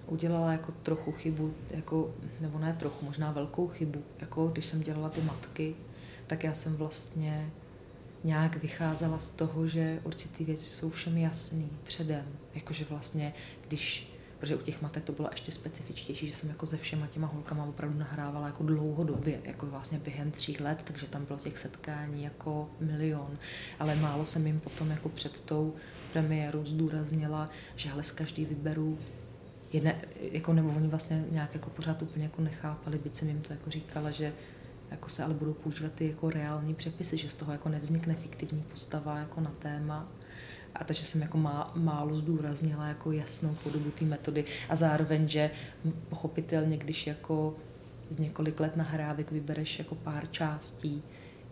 udělala 0.07 0.51
jako 0.51 0.71
trochu 0.71 1.11
chybu, 1.11 1.53
jako, 1.71 2.15
nebo 2.41 2.59
ne 2.59 2.75
trochu, 2.79 3.05
možná 3.05 3.31
velkou 3.31 3.67
chybu. 3.67 4.03
Jako 4.19 4.47
když 4.47 4.65
jsem 4.65 4.81
dělala 4.81 5.09
ty 5.09 5.21
matky, 5.21 5.75
tak 6.27 6.43
já 6.43 6.53
jsem 6.53 6.75
vlastně 6.75 7.49
nějak 8.23 8.61
vycházela 8.61 9.19
z 9.19 9.29
toho, 9.29 9.67
že 9.67 9.99
určitý 10.03 10.45
věci 10.45 10.69
jsou 10.69 10.89
všem 10.89 11.17
jasný 11.17 11.69
předem. 11.83 12.25
Jakože 12.53 12.85
vlastně, 12.89 13.33
když 13.67 14.15
protože 14.39 14.55
u 14.55 14.61
těch 14.61 14.81
matek 14.81 15.03
to 15.03 15.11
bylo 15.11 15.29
ještě 15.31 15.51
specifičtější, 15.51 16.27
že 16.27 16.33
jsem 16.33 16.49
jako 16.49 16.65
se 16.65 16.77
všema 16.77 17.07
těma 17.07 17.27
holkama 17.27 17.65
opravdu 17.65 17.99
nahrávala 17.99 18.47
jako 18.47 18.63
dlouhodobě, 18.63 19.39
jako 19.43 19.65
vlastně 19.65 19.99
během 19.99 20.31
tří 20.31 20.57
let, 20.59 20.81
takže 20.83 21.07
tam 21.07 21.25
bylo 21.25 21.39
těch 21.39 21.57
setkání 21.57 22.23
jako 22.23 22.69
milion, 22.79 23.37
ale 23.79 23.95
málo 23.95 24.25
jsem 24.25 24.47
jim 24.47 24.59
potom 24.59 24.91
jako 24.91 25.09
před 25.09 25.41
tou 25.41 25.73
premiérou 26.13 26.65
zdůraznila, 26.65 27.49
že 27.75 27.91
ale 27.91 28.03
z 28.03 28.11
každý 28.11 28.45
vyberu 28.45 28.99
jedne, 29.75 30.01
jako 30.19 30.53
nebo 30.53 30.69
oni 30.69 30.87
vlastně 30.87 31.25
nějak 31.31 31.53
jako 31.53 31.69
pořád 31.69 32.01
úplně 32.01 32.23
jako 32.23 32.41
nechápali, 32.41 32.97
byť 32.97 33.15
jsem 33.15 33.27
jim 33.27 33.41
to 33.41 33.53
jako 33.53 33.69
říkala, 33.69 34.11
že 34.11 34.33
jako 34.91 35.09
se 35.09 35.23
ale 35.23 35.33
budou 35.33 35.53
používat 35.53 35.91
ty 35.91 36.07
jako 36.07 36.29
reální 36.29 36.73
přepisy, 36.73 37.17
že 37.17 37.29
z 37.29 37.35
toho 37.35 37.51
jako 37.51 37.69
nevznikne 37.69 38.15
fiktivní 38.15 38.61
postava 38.61 39.19
jako 39.19 39.41
na 39.41 39.51
téma, 39.59 40.07
a 40.75 40.83
takže 40.83 41.05
jsem 41.05 41.21
jako 41.21 41.37
má, 41.37 41.71
málo 41.75 42.15
zdůraznila 42.15 42.87
jako 42.87 43.11
jasnou 43.11 43.55
podobu 43.63 43.91
té 43.91 44.05
metody. 44.05 44.45
A 44.69 44.75
zároveň, 44.75 45.27
že 45.27 45.51
pochopitelně, 46.09 46.77
když 46.77 47.07
jako 47.07 47.55
z 48.09 48.19
několik 48.19 48.59
let 48.59 48.75
nahrávek 48.75 49.31
vybereš 49.31 49.79
jako 49.79 49.95
pár 49.95 50.27
částí, 50.31 51.03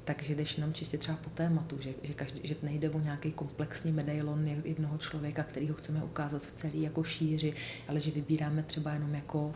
takže 0.05 0.35
jdeš 0.35 0.57
jenom 0.57 0.73
čistě 0.73 0.97
třeba 0.97 1.17
po 1.17 1.29
tématu, 1.29 1.81
že, 1.81 1.93
že, 2.03 2.13
každý, 2.13 2.41
že 2.43 2.55
nejde 2.63 2.89
o 2.89 2.99
nějaký 2.99 3.31
komplexní 3.31 3.91
medailon 3.91 4.47
jednoho 4.47 4.97
člověka, 4.97 5.43
který 5.43 5.69
ho 5.69 5.75
chceme 5.75 6.03
ukázat 6.03 6.41
v 6.41 6.51
celý 6.51 6.81
jako 6.81 7.03
šíři, 7.03 7.53
ale 7.87 7.99
že 7.99 8.11
vybíráme 8.11 8.63
třeba 8.63 8.93
jenom 8.93 9.15
jako 9.15 9.53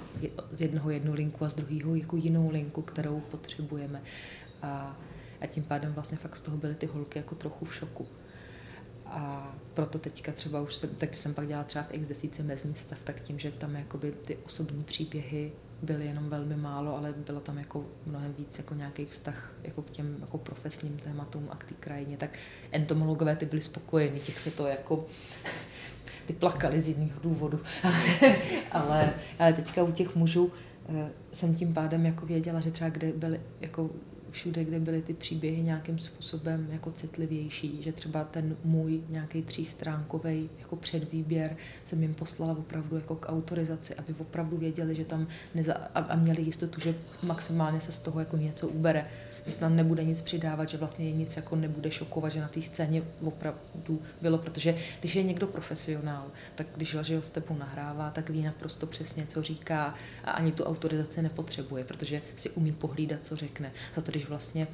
z 0.52 0.62
jednoho 0.62 0.90
jednu 0.90 1.14
linku 1.14 1.46
a 1.46 1.50
z 1.50 1.54
druhého 1.54 1.96
jako 1.96 2.18
jinou 2.18 2.50
linku, 2.50 2.82
kterou 2.82 3.20
potřebujeme. 3.20 4.02
A, 4.62 4.98
a 5.42 5.46
tím 5.46 5.64
pádem 5.64 5.94
vlastně 5.94 6.18
fakt 6.18 6.36
z 6.36 6.42
toho 6.42 6.58
byly 6.58 6.76
ty 6.76 6.86
holky 6.86 7.20
jako 7.20 7.36
trochu 7.36 7.66
v 7.66 7.76
šoku. 7.76 8.08
A 9.06 9.56
proto 9.74 10.00
teďka 10.00 10.32
třeba 10.32 10.62
už 10.62 10.76
jsem, 10.76 10.90
tak 10.90 11.10
když 11.10 11.22
jsem 11.22 11.34
pak 11.34 11.48
dělala 11.48 11.64
třeba 11.64 11.86
v 11.86 11.94
x 11.94 12.08
desíce 12.08 12.44
mezní 12.44 12.76
stav, 12.76 12.98
tak 13.04 13.22
tím, 13.22 13.40
že 13.40 13.52
tam 13.52 13.76
jakoby 13.76 14.12
ty 14.12 14.38
osobní 14.46 14.84
příběhy 14.84 15.52
byly 15.82 16.06
jenom 16.06 16.30
velmi 16.30 16.56
málo, 16.56 16.98
ale 16.98 17.14
bylo 17.14 17.40
tam 17.40 17.58
jako 17.58 17.86
mnohem 18.06 18.34
víc 18.34 18.58
jako 18.58 18.74
nějaký 18.74 19.06
vztah 19.06 19.54
jako 19.64 19.82
k 19.82 19.90
těm 19.90 20.18
jako 20.22 20.38
profesním 20.38 20.98
tématům 20.98 21.48
a 21.50 21.56
k 21.56 21.64
té 21.64 21.74
krajině, 21.80 22.18
tak 22.18 22.30
entomologové 22.72 23.36
ty 23.36 23.46
byli 23.46 23.62
spokojeni, 23.62 24.20
těch 24.20 24.40
se 24.40 24.52
to 24.52 24.68
jako 24.68 25.06
ty 26.28 26.34
plakali 26.34 26.82
z 26.82 26.88
jiných 26.88 27.14
důvodů. 27.24 27.60
ale, 28.72 29.14
ale 29.40 29.54
teďka 29.54 29.84
u 29.84 29.92
těch 29.92 30.16
mužů 30.16 30.52
eh, 30.90 31.10
jsem 31.34 31.56
tím 31.56 31.74
pádem 31.74 32.06
jako 32.06 32.26
věděla, 32.26 32.60
že 32.60 32.72
třeba 32.72 32.90
kde 32.90 33.12
byly 33.12 33.42
jako 33.62 33.90
všude, 34.32 34.64
kde 34.64 34.80
byly 34.80 35.02
ty 35.02 35.14
příběhy 35.14 35.62
nějakým 35.62 36.00
způsobem 36.00 36.68
jako 36.72 36.92
citlivější, 36.92 37.84
že 37.84 37.92
třeba 37.92 38.24
ten 38.24 38.58
můj 38.64 39.02
nějaký 39.10 39.42
třístránkový 39.42 40.50
jako 40.60 40.76
předvýběr 40.76 41.58
jsem 41.86 42.02
jim 42.02 42.14
poslala 42.14 42.58
opravdu 42.58 42.96
jako 42.96 43.16
k 43.16 43.30
autorizaci, 43.30 43.96
aby 43.96 44.16
opravdu 44.20 44.58
věděli, 44.58 44.96
že 44.96 45.06
tam 45.06 45.28
neza, 45.56 45.74
a, 45.74 46.00
a 46.00 46.16
měli 46.16 46.42
jistotu, 46.42 46.82
že 46.82 46.96
maximálně 47.24 47.82
se 47.82 47.92
z 47.92 48.00
toho 48.00 48.20
jako 48.20 48.38
něco 48.38 48.68
ubere. 48.68 49.06
Že 49.48 49.54
se 49.54 49.60
tam 49.60 49.76
nebude 49.76 50.04
nic 50.04 50.22
přidávat, 50.22 50.70
že 50.70 50.78
vlastně 50.78 51.12
nic 51.12 51.36
jako 51.36 51.56
nebude 51.56 51.92
šokovat, 51.92 52.32
že 52.32 52.42
na 52.42 52.48
té 52.48 52.62
scéně 52.62 53.02
opravdu 53.24 54.02
bylo, 54.22 54.38
protože 54.38 54.78
když 55.00 55.16
je 55.16 55.24
někdo 55.24 55.48
profesionál, 55.48 56.32
tak 56.56 56.68
když 56.76 56.98
že 57.02 57.16
ho 57.16 57.24
s 57.24 57.30
tebou 57.30 57.58
nahrává, 57.58 58.12
tak 58.12 58.30
ví 58.30 58.44
naprosto 58.44 58.88
přesně, 58.88 59.26
co 59.28 59.44
říká 59.44 59.96
a 60.24 60.32
ani 60.32 60.52
tu 60.52 60.64
autorizaci 60.64 61.22
nepotřebuje, 61.22 61.84
protože 61.84 62.22
si 62.36 62.50
umí 62.50 62.72
pohlídat, 62.72 63.20
co 63.24 63.36
řekne. 63.36 63.72
Za 63.96 64.02
to, 64.02 64.12
když 64.12 64.30
vlastně 64.30 64.68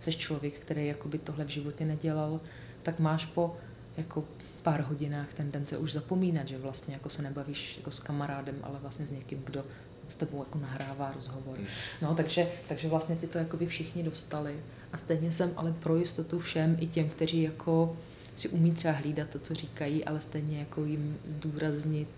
jsi 0.00 0.12
člověk, 0.12 0.54
který 0.54 0.86
jakoby 0.86 1.18
tohle 1.18 1.44
v 1.44 1.48
životě 1.48 1.84
nedělal, 1.84 2.40
tak 2.82 2.98
máš 2.98 3.26
po 3.26 3.56
jako 3.96 4.24
pár 4.62 4.80
hodinách 4.80 5.34
tendence 5.34 5.78
už 5.78 5.92
zapomínat, 5.92 6.48
že 6.48 6.58
vlastně 6.58 6.94
jako 6.94 7.08
se 7.08 7.22
nebavíš 7.22 7.76
jako 7.76 7.90
s 7.90 8.00
kamarádem, 8.00 8.56
ale 8.62 8.78
vlastně 8.78 9.06
s 9.06 9.10
někým, 9.10 9.42
kdo 9.44 9.64
s 10.08 10.16
tebou 10.16 10.38
jako 10.38 10.58
nahrává 10.58 11.12
rozhovor. 11.12 11.58
No, 12.02 12.14
takže, 12.14 12.48
takže 12.68 12.88
vlastně 12.88 13.16
ty 13.16 13.26
to 13.26 13.38
jako 13.38 13.56
by 13.56 13.66
všichni 13.66 14.02
dostali. 14.02 14.54
A 14.92 14.98
stejně 14.98 15.32
jsem 15.32 15.52
ale 15.56 15.72
pro 15.72 15.96
jistotu 15.96 16.38
všem, 16.38 16.76
i 16.80 16.86
těm, 16.86 17.08
kteří 17.08 17.42
jako 17.42 17.96
si 18.36 18.48
umí 18.48 18.72
třeba 18.72 18.94
hlídat 18.94 19.28
to, 19.28 19.38
co 19.38 19.54
říkají, 19.54 20.04
ale 20.04 20.20
stejně 20.20 20.58
jako 20.58 20.84
jim 20.84 21.18
zdůraznit, 21.26 22.08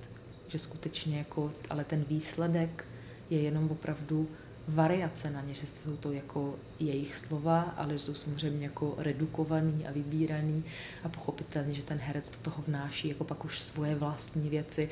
že 0.49 0.59
skutečně 0.59 1.19
jako, 1.19 1.53
ale 1.71 1.85
ten 1.85 2.05
výsledek 2.09 2.85
je 3.31 3.41
jenom 3.41 3.71
opravdu 3.71 4.29
variace 4.69 5.31
na 5.31 5.41
ně, 5.41 5.55
že 5.55 5.67
jsou 5.67 5.97
to 5.97 6.13
jako 6.13 6.55
jejich 6.81 7.17
slova, 7.17 7.61
ale 7.61 7.93
že 7.93 7.99
jsou 7.99 8.15
samozřejmě 8.15 8.67
jako 8.67 8.95
redukovaný 8.99 9.87
a 9.87 9.93
vybíraný 9.93 10.65
a 11.05 11.09
pochopitelně, 11.09 11.75
že 11.75 11.83
ten 11.83 11.99
herec 11.99 12.31
do 12.31 12.37
toho 12.43 12.65
vnáší 12.67 13.09
jako 13.09 13.25
pak 13.25 13.45
už 13.45 13.63
svoje 13.63 13.95
vlastní 13.95 14.49
věci 14.49 14.91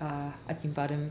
a, 0.00 0.38
a 0.46 0.52
tím 0.52 0.74
pádem 0.74 1.10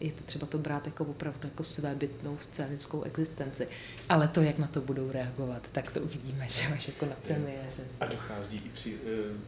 je 0.00 0.12
potřeba 0.12 0.46
to 0.46 0.58
brát 0.58 0.86
jako 0.86 1.04
opravdu 1.04 1.48
jako 1.48 1.64
své 1.64 1.94
bytnou 1.94 2.38
scénickou 2.38 3.02
existenci. 3.02 3.68
Ale 4.08 4.28
to, 4.28 4.42
jak 4.42 4.58
na 4.58 4.66
to 4.66 4.80
budou 4.80 5.12
reagovat, 5.12 5.68
tak 5.72 5.90
to 5.90 6.00
uvidíme, 6.00 6.48
že 6.48 6.66
až 6.66 6.88
jako 6.88 7.06
na 7.06 7.16
premiéře. 7.22 7.84
A 8.00 8.06
dochází 8.06 8.62
i 8.66 8.68
při, 8.68 8.94
uh, 8.94 9.00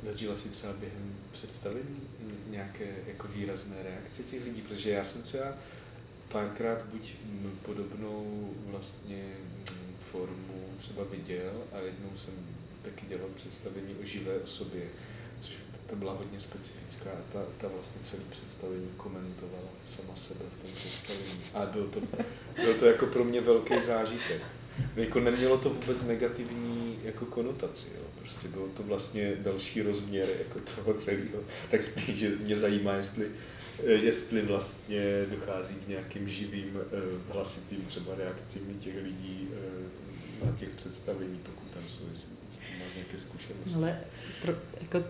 zažila 0.02 0.36
si 0.36 0.48
třeba 0.48 0.72
během 0.72 1.14
představení 1.32 2.00
nějaké 2.50 2.86
jako 3.06 3.28
výrazné 3.28 3.76
reakce 3.82 4.22
těch 4.22 4.44
lidí, 4.44 4.62
protože 4.62 4.90
já 4.90 5.04
jsem 5.04 5.22
třeba 5.22 5.46
párkrát 6.28 6.84
buď 6.84 7.14
podobnou 7.62 8.50
vlastně 8.66 9.24
formu 10.12 10.64
třeba 10.76 11.04
viděl 11.04 11.62
a 11.72 11.78
jednou 11.78 12.10
jsem 12.16 12.34
taky 12.82 13.06
dělal 13.06 13.28
představení 13.34 13.94
o 14.02 14.04
živé 14.04 14.38
osobě, 14.38 14.82
což 15.40 15.52
ta 15.92 15.98
byla 15.98 16.12
hodně 16.12 16.40
specifická 16.40 17.10
ta, 17.32 17.38
ta 17.56 17.68
vlastně 17.68 18.02
celý 18.02 18.22
představení 18.30 18.88
komentovala 18.96 19.68
sama 19.84 20.16
sebe 20.16 20.40
v 20.58 20.62
tom 20.62 20.70
představení. 20.74 21.40
A 21.54 21.66
byl 21.66 21.86
to, 21.86 22.00
byl 22.56 22.74
to 22.74 22.86
jako 22.86 23.06
pro 23.06 23.24
mě 23.24 23.40
velký 23.40 23.80
zážitek. 23.80 24.42
Jako 24.96 25.20
nemělo 25.20 25.58
to 25.58 25.70
vůbec 25.70 26.04
negativní 26.04 26.98
jako 27.04 27.26
konotaci, 27.26 27.88
jo. 27.98 28.04
prostě 28.18 28.48
bylo 28.48 28.68
to 28.68 28.82
vlastně 28.82 29.36
další 29.36 29.82
rozměr 29.82 30.28
jako 30.38 30.58
toho 30.74 30.94
celého. 30.94 31.40
Tak 31.70 31.82
spíš, 31.82 32.18
že 32.18 32.30
mě 32.30 32.56
zajímá, 32.56 32.92
jestli 32.92 33.26
jestli 33.86 34.42
vlastně 34.42 35.26
dochází 35.30 35.74
k 35.74 35.88
nějakým 35.88 36.28
živým, 36.28 36.80
eh, 36.80 37.32
hlasitým 37.32 37.84
třeba 37.86 38.14
reakcím 38.14 38.78
těch 38.78 39.02
lidí 39.02 39.48
eh, 39.52 40.46
na 40.46 40.52
těch 40.52 40.70
představení, 40.70 41.40
pokud 41.42 41.70
tam 41.70 41.82
jsou, 41.88 42.04
jestli 42.10 42.32
máš 42.84 42.94
nějaké 42.94 43.18
zkušenosti. 43.18 43.76
Ale 43.76 44.00
pro, 44.42 44.54
jako 44.80 45.04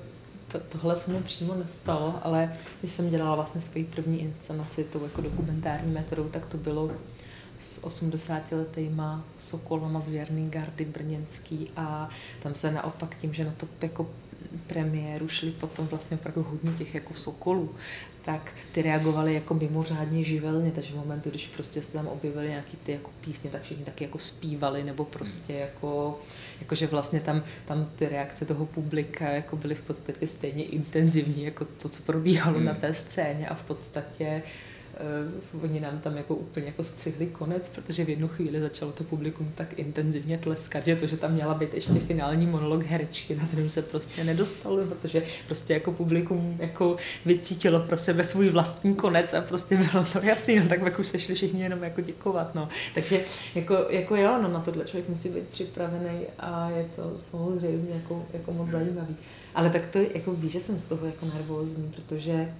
to, 0.52 0.60
tohle 0.60 0.96
se 0.96 1.10
mi 1.10 1.22
přímo 1.22 1.54
nestalo, 1.54 2.18
ale 2.22 2.56
když 2.80 2.92
jsem 2.92 3.10
dělala 3.10 3.34
vlastně 3.34 3.60
svoji 3.60 3.84
první 3.84 4.20
inscenaci 4.20 4.84
tou 4.84 5.02
jako 5.02 5.20
dokumentární 5.20 5.92
metodou, 5.92 6.28
tak 6.28 6.46
to 6.46 6.56
bylo 6.56 6.90
s 7.60 7.84
80-letýma 7.84 9.20
sokolama 9.38 10.00
z 10.00 10.08
Věrný 10.08 10.50
gardy 10.50 10.84
brněnský 10.84 11.70
a 11.76 12.08
tam 12.42 12.54
se 12.54 12.72
naopak 12.72 13.16
tím, 13.16 13.34
že 13.34 13.44
na 13.44 13.52
to 13.56 13.66
jako 13.82 14.10
premiéru 14.66 15.28
šli 15.28 15.50
potom 15.50 15.86
vlastně 15.86 16.16
opravdu 16.16 16.42
hodně 16.42 16.72
těch 16.72 16.94
jako 16.94 17.14
sokolů, 17.14 17.74
tak 18.24 18.52
ty 18.72 18.82
reagovali 18.82 19.34
jako 19.34 19.54
mimořádně 19.54 20.24
živelně, 20.24 20.70
takže 20.70 20.92
v 20.92 20.96
momentu, 20.96 21.30
když 21.30 21.46
prostě 21.46 21.82
se 21.82 21.92
tam 21.92 22.06
objevily 22.06 22.48
nějaký 22.48 22.76
ty 22.76 22.92
jako 22.92 23.10
písně, 23.20 23.50
tak 23.50 23.62
všichni 23.62 23.84
taky 23.84 24.04
jako 24.04 24.18
zpívali, 24.18 24.84
nebo 24.84 25.04
prostě 25.04 25.52
jako, 25.52 26.20
jako 26.60 26.74
že 26.74 26.86
vlastně 26.86 27.20
tam, 27.20 27.42
tam 27.64 27.90
ty 27.96 28.08
reakce 28.08 28.44
toho 28.44 28.66
publika 28.66 29.28
jako 29.28 29.56
byly 29.56 29.74
v 29.74 29.82
podstatě 29.82 30.26
stejně 30.26 30.64
intenzivní, 30.64 31.44
jako 31.44 31.64
to, 31.64 31.88
co 31.88 32.02
probíhalo 32.02 32.56
hmm. 32.56 32.66
na 32.66 32.74
té 32.74 32.94
scéně 32.94 33.48
a 33.48 33.54
v 33.54 33.62
podstatě 33.62 34.42
uh, 34.44 34.71
oni 35.62 35.80
nám 35.80 35.98
tam 35.98 36.16
jako 36.16 36.34
úplně 36.34 36.66
jako 36.66 36.84
střihli 36.84 37.26
konec, 37.26 37.68
protože 37.68 38.04
v 38.04 38.08
jednu 38.08 38.28
chvíli 38.28 38.60
začalo 38.60 38.92
to 38.92 39.04
publikum 39.04 39.52
tak 39.54 39.78
intenzivně 39.78 40.38
tleskat, 40.38 40.84
že 40.84 40.96
to, 40.96 41.06
že 41.06 41.16
tam 41.16 41.32
měla 41.32 41.54
být 41.54 41.74
ještě 41.74 41.92
finální 41.92 42.46
monolog 42.46 42.82
herečky, 42.82 43.34
na 43.34 43.46
kterým 43.46 43.70
se 43.70 43.82
prostě 43.82 44.24
nedostalo, 44.24 44.84
protože 44.84 45.22
prostě 45.46 45.74
jako 45.74 45.92
publikum 45.92 46.56
jako 46.58 46.96
vycítilo 47.26 47.80
pro 47.80 47.96
sebe 47.96 48.24
svůj 48.24 48.48
vlastní 48.48 48.94
konec 48.94 49.34
a 49.34 49.40
prostě 49.40 49.76
bylo 49.76 50.04
to 50.12 50.18
jasný, 50.22 50.60
no 50.60 50.66
tak 50.66 50.80
pak 50.80 50.98
už 50.98 51.06
se 51.06 51.18
šli 51.18 51.34
všichni 51.34 51.62
jenom 51.62 51.82
jako 51.82 52.00
děkovat, 52.00 52.54
no. 52.54 52.68
Takže 52.94 53.24
jako, 53.54 53.76
jako 53.90 54.16
jo, 54.16 54.38
no 54.42 54.48
na 54.48 54.60
tohle 54.60 54.84
člověk 54.84 55.08
musí 55.08 55.28
být 55.28 55.48
připravený 55.48 56.20
a 56.38 56.70
je 56.70 56.86
to 56.96 57.14
samozřejmě 57.18 57.94
jako, 57.94 58.26
jako 58.32 58.52
moc 58.52 58.70
zajímavý. 58.70 59.16
Ale 59.54 59.70
tak 59.70 59.86
to 59.86 59.98
jako 59.98 60.32
víš, 60.32 60.52
že 60.52 60.60
jsem 60.60 60.78
z 60.78 60.84
toho 60.84 61.06
jako 61.06 61.26
nervózní, 61.26 61.92
protože 61.96 62.54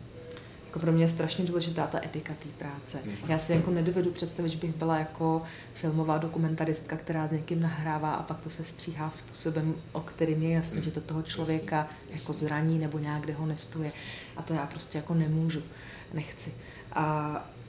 jako 0.72 0.80
pro 0.80 0.92
mě 0.92 1.04
je 1.04 1.08
strašně 1.08 1.44
důležitá 1.44 1.86
ta 1.86 2.04
etika 2.04 2.34
té 2.34 2.48
práce. 2.58 2.98
Mhm. 3.04 3.16
Já 3.28 3.38
si 3.38 3.52
jako 3.52 3.70
nedovedu 3.70 4.10
představit, 4.10 4.48
že 4.48 4.58
bych 4.58 4.74
byla 4.74 4.98
jako 4.98 5.42
filmová 5.74 6.18
dokumentaristka, 6.18 6.96
která 6.96 7.26
s 7.26 7.30
někým 7.30 7.60
nahrává 7.60 8.14
a 8.14 8.22
pak 8.22 8.40
to 8.40 8.50
se 8.50 8.64
stříhá 8.64 9.10
způsobem, 9.10 9.74
o 9.92 10.00
kterým 10.00 10.42
je 10.42 10.50
jasné, 10.50 10.76
mhm. 10.76 10.84
že 10.84 10.90
to 10.90 11.00
toho 11.00 11.22
člověka 11.22 11.88
jako 12.10 12.32
zraní 12.32 12.78
nebo 12.78 12.98
nějak 12.98 13.30
ho 13.30 13.46
nestuje. 13.46 13.90
A 14.36 14.42
to 14.42 14.54
já 14.54 14.66
prostě 14.66 14.98
jako 14.98 15.14
nemůžu, 15.14 15.62
nechci. 16.14 16.54
A, 16.92 17.04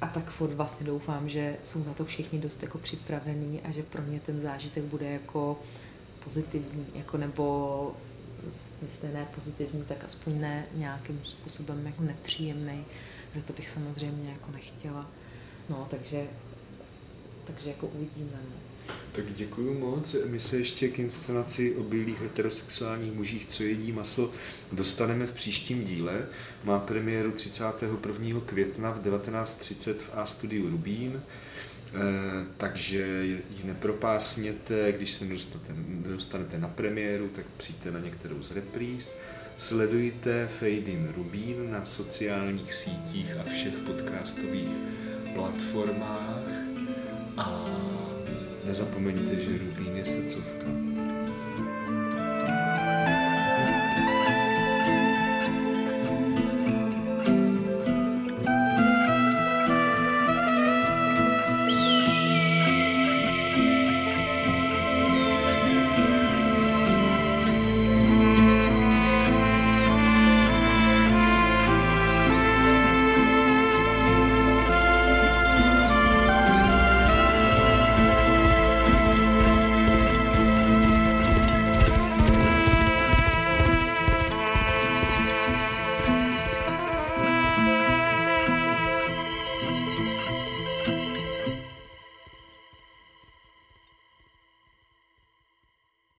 a 0.02 0.08
tak 0.08 0.32
furt 0.32 0.54
vlastně 0.54 0.86
doufám, 0.86 1.30
že 1.30 1.58
jsou 1.64 1.84
na 1.84 1.94
to 1.94 2.06
všichni 2.06 2.40
dost 2.40 2.64
jako 2.64 2.78
připravení 2.78 3.62
a 3.62 3.72
že 3.72 3.84
pro 3.84 4.02
mě 4.02 4.20
ten 4.20 4.42
zážitek 4.42 4.84
bude 4.84 5.12
jako 5.12 5.60
pozitivní, 6.24 6.86
jako 6.96 7.18
nebo 7.18 7.96
jestli 8.86 9.14
ne 9.14 9.28
pozitivní, 9.36 9.84
tak 9.84 10.04
aspoň 10.04 10.42
ne 10.42 10.66
nějakým 10.74 11.22
způsobem 11.24 11.86
jako 11.86 12.04
nepříjemný, 12.04 12.86
že 13.36 13.42
to 13.42 13.54
bych 13.54 13.70
samozřejmě 13.70 14.32
jako 14.32 14.52
nechtěla. 14.52 15.10
No, 15.70 15.88
takže, 15.90 16.28
takže 17.44 17.70
jako 17.70 17.88
uvidíme. 17.88 18.40
No. 18.50 18.64
Tak 19.12 19.34
děkuji 19.34 19.74
moc. 19.74 20.16
My 20.26 20.40
se 20.40 20.58
ještě 20.58 20.88
k 20.88 21.00
inscenaci 21.00 21.76
o 21.76 21.84
bílých 21.84 22.22
heterosexuálních 22.22 23.14
mužích, 23.14 23.46
co 23.46 23.64
jedí 23.64 23.92
maso, 23.92 24.32
dostaneme 24.72 25.28
v 25.28 25.32
příštím 25.32 25.84
díle. 25.84 26.26
Má 26.64 26.80
premiéru 26.80 27.32
31. 27.32 28.42
května 28.46 28.92
v 28.92 29.02
19.30 29.02 29.94
v 29.94 30.10
A 30.14 30.26
studiu 30.26 30.70
Rubín. 30.70 31.22
Eh, 31.96 32.46
takže 32.58 33.26
ji 33.26 33.64
nepropásněte, 33.64 34.92
když 34.92 35.12
se 35.12 35.26
dostanete, 35.26 35.74
dostanete 36.10 36.58
na 36.58 36.68
premiéru, 36.68 37.28
tak 37.28 37.46
přijďte 37.58 37.92
na 37.92 38.00
některou 38.00 38.42
z 38.42 38.52
repríz. 38.52 39.18
Sledujte 39.58 40.48
Fade 40.60 40.72
in 40.72 41.14
Rubín 41.16 41.72
na 41.72 41.86
sociálních 41.86 42.74
sítích 42.74 43.38
a 43.40 43.44
všech 43.44 43.78
podcastových 43.78 44.72
platformách 45.34 46.50
a 47.38 47.66
nezapomeňte, 48.66 49.40
že 49.40 49.58
Rubín 49.58 49.98
je. 49.98 50.04